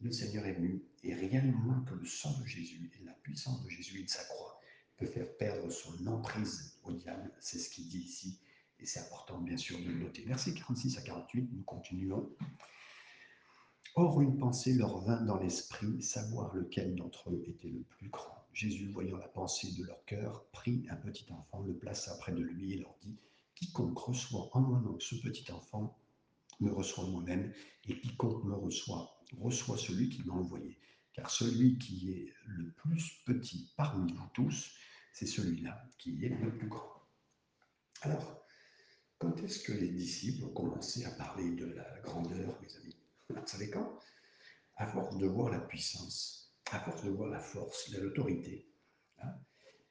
le 0.00 0.12
Seigneur 0.12 0.46
est 0.46 0.52
venu, 0.52 0.80
et 1.02 1.12
rien 1.12 1.42
de 1.42 1.50
moins 1.50 1.82
que 1.88 1.94
le 1.94 2.06
sang 2.06 2.38
de 2.38 2.46
Jésus 2.46 2.88
et 3.00 3.04
la 3.04 3.14
puissance 3.14 3.64
de 3.64 3.68
Jésus 3.68 3.98
et 3.98 4.04
de 4.04 4.08
sa 4.08 4.22
croix 4.26 4.60
peut 4.96 5.06
faire 5.06 5.36
perdre 5.38 5.68
son 5.70 6.06
emprise 6.06 6.78
au 6.84 6.92
diable. 6.92 7.32
C'est 7.40 7.58
ce 7.58 7.68
qu'il 7.68 7.88
dit 7.88 7.98
ici, 7.98 8.38
et 8.80 8.86
c'est 8.86 9.00
important 9.00 9.38
bien 9.38 9.56
sûr 9.56 9.78
de 9.78 9.84
le 9.84 9.98
noter. 9.98 10.22
Versets 10.22 10.54
46 10.54 10.98
à 10.98 11.02
48, 11.02 11.50
nous 11.52 11.62
continuons. 11.62 12.30
Or, 13.94 14.20
une 14.20 14.38
pensée 14.38 14.74
leur 14.74 14.98
vint 14.98 15.20
dans 15.22 15.38
l'esprit, 15.38 16.02
savoir 16.02 16.54
lequel 16.54 16.94
d'entre 16.94 17.30
eux 17.30 17.42
était 17.46 17.68
le 17.68 17.82
plus 17.82 18.08
grand. 18.08 18.46
Jésus, 18.52 18.90
voyant 18.92 19.16
la 19.16 19.28
pensée 19.28 19.72
de 19.76 19.84
leur 19.84 20.04
cœur, 20.04 20.44
prit 20.52 20.86
un 20.90 20.96
petit 20.96 21.26
enfant, 21.32 21.62
le 21.62 21.74
plaça 21.74 22.16
près 22.18 22.32
de 22.32 22.42
lui 22.42 22.74
et 22.74 22.78
leur 22.78 22.94
dit 23.02 23.18
Quiconque 23.54 23.98
reçoit 23.98 24.48
en 24.52 24.60
mon 24.60 24.78
nom 24.80 25.00
ce 25.00 25.16
petit 25.16 25.50
enfant 25.50 25.98
me 26.60 26.72
reçoit 26.72 27.06
moi-même, 27.06 27.52
et 27.86 28.00
quiconque 28.00 28.44
me 28.44 28.54
reçoit 28.54 29.18
reçoit 29.40 29.78
celui 29.78 30.08
qui 30.08 30.22
m'a 30.24 30.34
envoyé. 30.34 30.78
Car 31.12 31.30
celui 31.30 31.78
qui 31.78 32.10
est 32.12 32.32
le 32.46 32.70
plus 32.72 33.20
petit 33.24 33.72
parmi 33.76 34.12
vous 34.12 34.28
tous, 34.32 34.72
c'est 35.12 35.26
celui-là 35.26 35.84
qui 35.98 36.24
est 36.24 36.28
le 36.28 36.56
plus 36.56 36.68
grand. 36.68 37.02
Alors, 38.02 38.37
quand 39.18 39.42
est-ce 39.42 39.60
que 39.60 39.72
les 39.72 39.88
disciples 39.88 40.44
ont 40.44 40.52
commencé 40.52 41.04
à 41.04 41.10
parler 41.10 41.50
de 41.50 41.66
la 41.66 42.00
grandeur, 42.02 42.60
mes 42.62 42.76
amis? 42.76 42.96
Vous 43.28 43.46
savez 43.46 43.68
quand? 43.68 43.98
À 44.76 44.86
force 44.86 45.18
de 45.18 45.26
voir 45.26 45.50
la 45.50 45.60
puissance, 45.60 46.54
à 46.70 46.80
force 46.80 47.02
de 47.02 47.10
voir 47.10 47.28
la 47.28 47.40
force, 47.40 47.90
l'autorité. 47.90 48.68
Hein, 49.20 49.34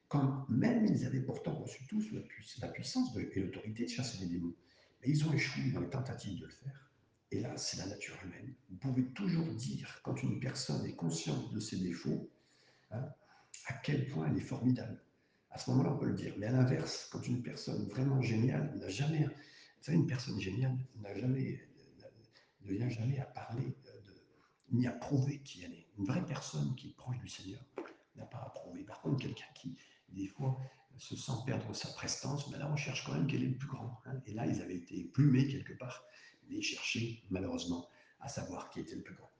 quand 0.08 0.46
même 0.48 0.86
ils 0.86 1.04
avaient 1.04 1.20
pourtant 1.20 1.54
reçu 1.54 1.86
tous 1.86 2.10
la, 2.12 2.68
puissance 2.68 3.14
et 3.16 3.40
l'autorité 3.40 3.84
de 3.84 3.90
chasser 3.90 4.18
les 4.20 4.26
démons. 4.26 4.54
Mais 5.02 5.10
ils 5.10 5.28
ont 5.28 5.32
échoué 5.32 5.70
dans 5.72 5.80
les 5.80 5.90
tentatives 5.90 6.40
de 6.40 6.46
le 6.46 6.52
faire. 6.52 6.90
Et 7.30 7.40
là, 7.40 7.54
c'est 7.58 7.76
la 7.76 7.86
nature 7.86 8.16
humaine. 8.24 8.54
Vous 8.70 8.76
pouvez 8.76 9.04
toujours 9.12 9.46
dire, 9.54 10.00
quand 10.02 10.22
une 10.22 10.40
personne 10.40 10.86
est 10.86 10.96
consciente 10.96 11.52
de 11.52 11.60
ses 11.60 11.76
défauts, 11.76 12.30
hein, 12.90 13.06
à 13.66 13.74
quel 13.74 14.08
point 14.08 14.30
elle 14.30 14.38
est 14.38 14.40
formidable. 14.40 14.98
À 15.50 15.58
ce 15.58 15.70
moment-là, 15.70 15.92
on 15.92 15.98
peut 15.98 16.06
le 16.06 16.14
dire. 16.14 16.34
Mais 16.38 16.46
à 16.46 16.52
l'inverse, 16.52 17.08
quand 17.10 17.26
une 17.26 17.42
personne 17.42 17.88
vraiment 17.88 18.20
géniale 18.20 18.74
n'a 18.76 18.88
jamais. 18.88 19.24
Vous 19.24 19.84
savez, 19.84 19.98
une 19.98 20.06
personne 20.06 20.40
géniale 20.40 20.76
n'a 21.00 21.14
jamais, 21.14 21.60
ne 22.62 22.72
vient 22.72 22.88
jamais 22.88 23.18
à 23.18 23.24
parler 23.24 23.76
ni 24.70 24.86
à 24.86 24.92
prouver 24.92 25.40
qui 25.40 25.62
elle 25.64 25.72
est. 25.72 25.86
Une 25.98 26.04
vraie 26.04 26.24
personne 26.26 26.74
qui 26.74 26.88
est 26.90 26.96
proche 26.96 27.18
du 27.18 27.28
Seigneur 27.28 27.60
n'a 28.16 28.26
pas 28.26 28.38
à 28.38 28.50
prouver. 28.50 28.84
Par 28.84 29.00
contre, 29.00 29.18
quelqu'un 29.18 29.46
qui, 29.54 29.76
des 30.10 30.26
fois, 30.26 30.58
se 30.98 31.16
sent 31.16 31.32
perdre 31.46 31.72
sa 31.74 31.88
prestance, 31.92 32.50
mais 32.50 32.58
là, 32.58 32.68
on 32.70 32.76
cherche 32.76 33.04
quand 33.04 33.14
même 33.14 33.26
quel 33.26 33.42
est 33.42 33.48
le 33.48 33.56
plus 33.56 33.68
grand. 33.68 34.00
Hein. 34.04 34.20
Et 34.26 34.32
là, 34.32 34.46
ils 34.46 34.60
avaient 34.60 34.76
été 34.76 35.04
plumés 35.04 35.46
quelque 35.48 35.72
part 35.74 36.04
et 36.50 36.60
chercher, 36.60 37.22
malheureusement, 37.30 37.88
à 38.20 38.28
savoir 38.28 38.70
qui 38.70 38.80
était 38.80 38.96
le 38.96 39.02
plus 39.02 39.14
grand. 39.14 39.30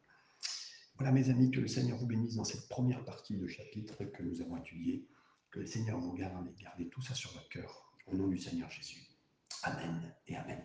Voilà, 0.97 1.13
mes 1.13 1.29
amis, 1.31 1.51
que 1.51 1.61
le 1.61 1.69
Seigneur 1.69 1.99
vous 1.99 2.07
bénisse 2.07 2.37
dans 2.37 2.45
cette 2.45 2.69
première 2.69 3.05
partie 3.05 3.37
de 3.37 3.47
chapitre 3.47 4.05
que 4.05 4.23
nous 4.23 4.41
avons 4.41 4.57
étudié. 4.57 5.07
Que 5.51 5.61
le 5.61 5.67
Seigneur 5.67 5.99
vous 5.99 6.13
garde 6.13 6.47
et 6.47 6.63
gardez 6.63 6.89
tout 6.89 7.03
ça 7.03 7.15
sur 7.15 7.33
votre 7.33 7.49
cœur. 7.49 7.93
Au 8.07 8.17
nom 8.17 8.29
du 8.29 8.39
Seigneur 8.39 8.71
Jésus. 8.71 9.03
Amen 9.63 10.15
et 10.27 10.37
Amen. 10.37 10.63